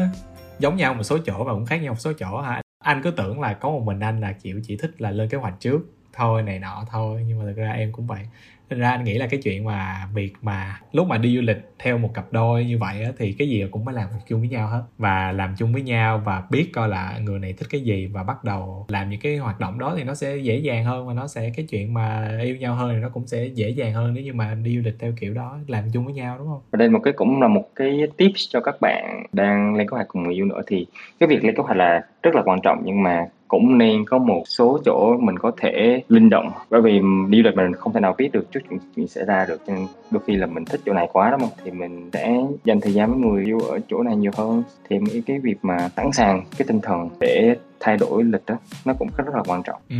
giống 0.59 0.75
nhau 0.75 0.93
một 0.93 1.03
số 1.03 1.17
chỗ 1.25 1.43
và 1.43 1.53
cũng 1.53 1.65
khác 1.65 1.77
nhau 1.77 1.93
một 1.93 1.99
số 1.99 2.13
chỗ 2.19 2.41
hả 2.41 2.61
anh 2.81 3.01
cứ 3.03 3.11
tưởng 3.11 3.39
là 3.39 3.53
có 3.53 3.69
một 3.69 3.79
mình 3.85 3.99
anh 3.99 4.19
là 4.21 4.33
chịu 4.33 4.59
chỉ 4.63 4.77
thích 4.77 5.01
là 5.01 5.11
lên 5.11 5.29
kế 5.29 5.37
hoạch 5.37 5.55
trước 5.59 5.81
thôi 6.13 6.43
này 6.43 6.59
nọ 6.59 6.85
thôi, 6.89 7.23
nhưng 7.27 7.39
mà 7.39 7.45
thực 7.45 7.57
ra 7.57 7.71
em 7.71 7.91
cũng 7.91 8.07
vậy. 8.07 8.27
Thật 8.71 8.77
ra 8.79 8.89
anh 8.89 9.03
nghĩ 9.03 9.13
là 9.13 9.27
cái 9.27 9.39
chuyện 9.43 9.63
mà 9.63 10.07
việc 10.13 10.33
mà 10.41 10.79
lúc 10.91 11.07
mà 11.07 11.17
đi 11.17 11.35
du 11.35 11.41
lịch 11.41 11.57
theo 11.79 11.97
một 11.97 12.09
cặp 12.13 12.25
đôi 12.31 12.65
như 12.65 12.77
vậy 12.77 13.03
á, 13.03 13.11
thì 13.17 13.35
cái 13.39 13.49
gì 13.49 13.65
cũng 13.71 13.85
phải 13.85 13.93
làm 13.93 14.07
chung 14.27 14.39
với 14.39 14.49
nhau 14.49 14.67
hết 14.67 14.83
và 14.97 15.31
làm 15.31 15.55
chung 15.57 15.73
với 15.73 15.81
nhau 15.81 16.21
và 16.25 16.43
biết 16.49 16.69
coi 16.73 16.89
là 16.89 17.19
người 17.21 17.39
này 17.39 17.53
thích 17.53 17.67
cái 17.69 17.81
gì 17.81 18.05
và 18.05 18.23
bắt 18.23 18.43
đầu 18.43 18.85
làm 18.89 19.09
những 19.09 19.19
cái 19.19 19.37
hoạt 19.37 19.59
động 19.59 19.79
đó 19.79 19.93
thì 19.97 20.03
nó 20.03 20.15
sẽ 20.15 20.37
dễ 20.37 20.57
dàng 20.57 20.85
hơn 20.85 21.07
và 21.07 21.13
nó 21.13 21.27
sẽ 21.27 21.51
cái 21.55 21.65
chuyện 21.69 21.93
mà 21.93 22.37
yêu 22.43 22.55
nhau 22.55 22.75
hơn 22.75 22.91
thì 22.93 23.01
nó 23.01 23.09
cũng 23.09 23.27
sẽ 23.27 23.45
dễ 23.45 23.69
dàng 23.69 23.93
hơn 23.93 24.13
nếu 24.13 24.23
như 24.23 24.33
mà 24.33 24.55
đi 24.63 24.75
du 24.75 24.81
lịch 24.85 24.99
theo 24.99 25.13
kiểu 25.19 25.33
đó 25.33 25.57
làm 25.67 25.83
chung 25.93 26.05
với 26.05 26.13
nhau 26.13 26.37
đúng 26.37 26.47
không? 26.47 26.61
Và 26.71 26.77
đây 26.77 26.89
một 26.89 26.99
cái 27.03 27.13
cũng 27.13 27.41
là 27.41 27.47
một 27.47 27.65
cái 27.75 27.99
tips 28.17 28.49
cho 28.49 28.61
các 28.61 28.75
bạn 28.81 29.23
đang 29.33 29.75
lên 29.75 29.87
kế 29.87 29.95
hoạch 29.95 30.07
cùng 30.07 30.23
người 30.23 30.33
yêu 30.33 30.45
nữa 30.45 30.61
thì 30.67 30.85
cái 31.19 31.29
việc 31.29 31.43
lên 31.43 31.55
kế 31.55 31.63
hoạch 31.63 31.77
là 31.77 32.01
rất 32.23 32.35
là 32.35 32.41
quan 32.45 32.59
trọng 32.63 32.81
nhưng 32.85 33.03
mà 33.03 33.25
cũng 33.51 33.77
nên 33.77 34.05
có 34.05 34.17
một 34.17 34.43
số 34.45 34.79
chỗ 34.85 35.17
mình 35.19 35.39
có 35.39 35.51
thể 35.57 36.03
linh 36.09 36.29
động. 36.29 36.51
Bởi 36.69 36.81
vì 36.81 36.91
đi 37.29 37.37
du 37.37 37.43
lịch 37.43 37.55
mình 37.55 37.73
không 37.73 37.93
thể 37.93 37.99
nào 37.99 38.15
biết 38.17 38.29
được 38.31 38.51
trước 38.51 38.59
chuyện, 38.69 38.79
chuyện 38.95 39.07
xảy 39.07 39.25
ra 39.25 39.45
được 39.45 39.61
cho 39.67 39.73
nên 39.73 39.87
đôi 40.11 40.23
khi 40.27 40.35
là 40.35 40.45
mình 40.45 40.65
thích 40.65 40.81
chỗ 40.85 40.93
này 40.93 41.07
quá 41.13 41.31
đúng 41.31 41.39
không? 41.39 41.49
Thì 41.63 41.71
mình 41.71 42.09
sẽ 42.13 42.37
dành 42.63 42.81
thời 42.81 42.93
gian 42.93 43.11
với 43.11 43.19
người 43.19 43.45
yêu 43.45 43.59
ở 43.59 43.79
chỗ 43.87 44.03
này 44.03 44.15
nhiều 44.15 44.31
hơn. 44.37 44.63
Thì 44.89 44.97
cái, 45.11 45.23
cái 45.25 45.39
việc 45.39 45.55
mà 45.61 45.89
sẵn 45.95 46.11
sàng 46.11 46.43
cái 46.57 46.65
tinh 46.67 46.79
thần 46.83 47.09
để 47.19 47.55
thay 47.79 47.97
đổi 47.97 48.23
lịch 48.23 48.45
đó 48.45 48.55
nó 48.85 48.93
cũng 48.99 49.09
rất 49.17 49.35
là 49.35 49.43
quan 49.47 49.63
trọng. 49.63 49.81
Ừ 49.89 49.95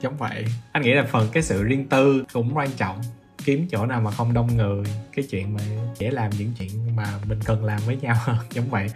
giống 0.00 0.14
vậy. 0.18 0.44
Anh 0.72 0.82
nghĩ 0.82 0.94
là 0.94 1.04
phần 1.10 1.28
cái 1.32 1.42
sự 1.42 1.62
riêng 1.62 1.84
tư 1.88 2.24
cũng 2.32 2.50
quan 2.54 2.68
trọng. 2.76 2.96
Kiếm 3.44 3.66
chỗ 3.70 3.86
nào 3.86 4.00
mà 4.00 4.10
không 4.10 4.34
đông 4.34 4.56
người 4.56 4.84
cái 5.16 5.24
chuyện 5.30 5.54
mà 5.54 5.60
dễ 5.98 6.10
làm 6.10 6.30
những 6.38 6.52
chuyện 6.58 6.70
mà 6.96 7.06
mình 7.28 7.38
cần 7.44 7.64
làm 7.64 7.80
với 7.86 7.96
nhau 7.96 8.16
giống 8.50 8.66
vậy. 8.70 8.86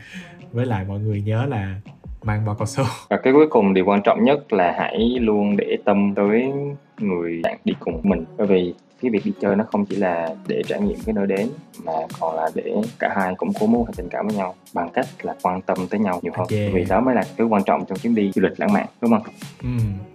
Với 0.52 0.66
lại 0.66 0.84
mọi 0.88 0.98
người 0.98 1.22
nhớ 1.22 1.46
là 1.46 1.80
mang 2.22 2.44
bao 2.46 2.54
cao 2.54 2.66
su 2.66 2.84
và 3.08 3.16
cái 3.16 3.32
cuối 3.32 3.46
cùng 3.50 3.74
điều 3.74 3.84
quan 3.84 4.02
trọng 4.02 4.24
nhất 4.24 4.52
là 4.52 4.74
hãy 4.78 5.18
luôn 5.20 5.56
để 5.56 5.78
tâm 5.84 6.14
tới 6.14 6.52
người 6.98 7.40
bạn 7.42 7.58
đi 7.64 7.74
cùng 7.80 8.00
mình 8.02 8.24
bởi 8.36 8.46
vì 8.46 8.74
cái 9.02 9.10
việc 9.10 9.20
đi 9.24 9.32
chơi 9.40 9.56
nó 9.56 9.64
không 9.72 9.86
chỉ 9.86 9.96
là 9.96 10.28
để 10.46 10.62
trải 10.68 10.80
nghiệm 10.80 10.98
cái 11.06 11.12
nơi 11.12 11.26
đến 11.26 11.48
mà 11.84 11.92
còn 12.20 12.36
là 12.36 12.50
để 12.54 12.74
cả 12.98 13.12
hai 13.16 13.34
cũng 13.34 13.52
cố 13.60 13.66
mối 13.66 13.84
tình 13.96 14.08
cảm 14.08 14.26
với 14.26 14.36
nhau 14.36 14.54
bằng 14.74 14.88
cách 14.94 15.06
là 15.22 15.34
quan 15.42 15.62
tâm 15.62 15.78
tới 15.90 16.00
nhau 16.00 16.20
nhiều 16.22 16.32
hơn 16.36 16.46
yeah. 16.50 16.72
vì 16.74 16.84
đó 16.84 17.00
mới 17.00 17.14
là 17.14 17.24
cái 17.36 17.46
quan 17.46 17.64
trọng 17.64 17.84
trong 17.84 17.98
chuyến 17.98 18.14
đi 18.14 18.30
du 18.34 18.42
lịch 18.42 18.60
lãng 18.60 18.72
mạn 18.72 18.86
đúng 19.00 19.10
không? 19.10 19.22
Ừ. 19.62 19.68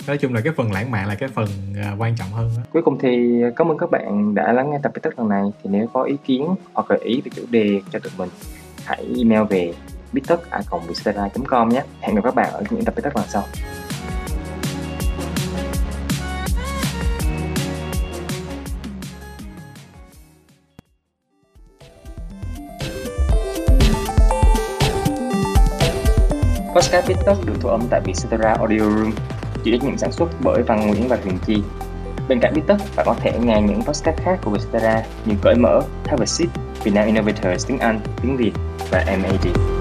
nói 0.07 0.17
chung 0.17 0.33
là 0.33 0.41
cái 0.41 0.53
phần 0.57 0.71
lãng 0.71 0.91
mạn 0.91 1.07
là 1.07 1.15
cái 1.15 1.29
phần 1.29 1.47
uh, 1.71 2.01
quan 2.01 2.15
trọng 2.15 2.29
hơn 2.29 2.51
đó. 2.57 2.63
cuối 2.73 2.81
cùng 2.81 2.97
thì 2.99 3.41
cảm 3.55 3.71
ơn 3.71 3.77
các 3.77 3.91
bạn 3.91 4.35
đã 4.35 4.53
lắng 4.53 4.71
nghe 4.71 4.77
tập 4.83 4.91
podcast 4.95 5.17
lần 5.17 5.29
này 5.29 5.43
thì 5.63 5.69
nếu 5.73 5.87
có 5.93 6.03
ý 6.03 6.15
kiến 6.25 6.55
hoặc 6.73 6.87
gợi 6.89 6.99
ý 7.03 7.21
về 7.21 7.31
chủ 7.35 7.41
đề 7.49 7.81
cho 7.91 7.99
tụi 7.99 8.11
mình 8.17 8.29
hãy 8.85 9.05
email 9.17 9.43
về 9.49 9.73
bittất.com 10.15 11.69
nhé. 11.69 11.83
Hẹn 12.01 12.15
gặp 12.15 12.21
các 12.23 12.35
bạn 12.35 12.53
ở 12.53 12.63
những 12.69 12.85
tập 12.85 12.95
bittất 12.95 13.15
lần 13.15 13.25
sau. 13.27 13.43
Podcast 26.75 27.07
Bittalk 27.07 27.45
được 27.45 27.53
thu 27.61 27.69
âm 27.69 27.81
tại 27.89 28.01
Vietcetera 28.05 28.53
Audio 28.53 28.79
Room, 28.79 29.11
chịu 29.63 29.77
trách 29.77 29.83
nhiệm 29.83 29.97
sản 29.97 30.11
xuất 30.11 30.29
bởi 30.43 30.63
Văn 30.63 30.87
Nguyễn 30.87 31.07
và 31.07 31.17
Huyền 31.23 31.37
Chi. 31.45 31.63
Bên 32.27 32.39
cạnh 32.39 32.53
Bittalk, 32.55 32.81
bạn 32.95 33.05
có 33.05 33.15
thể 33.21 33.39
nghe 33.39 33.61
những 33.61 33.81
podcast 33.81 34.17
khác 34.17 34.39
của 34.43 34.51
Vietcetera 34.51 35.03
như 35.25 35.35
Cởi 35.41 35.55
Mở, 35.55 35.81
Have 36.05 36.23
a 36.23 36.25
Seat, 36.25 36.49
Vietnam 36.83 37.05
Innovators 37.05 37.67
tiếng 37.67 37.79
Anh, 37.79 37.99
tiếng 38.21 38.37
Việt 38.37 38.51
và 38.91 39.05
MAD. 39.07 39.74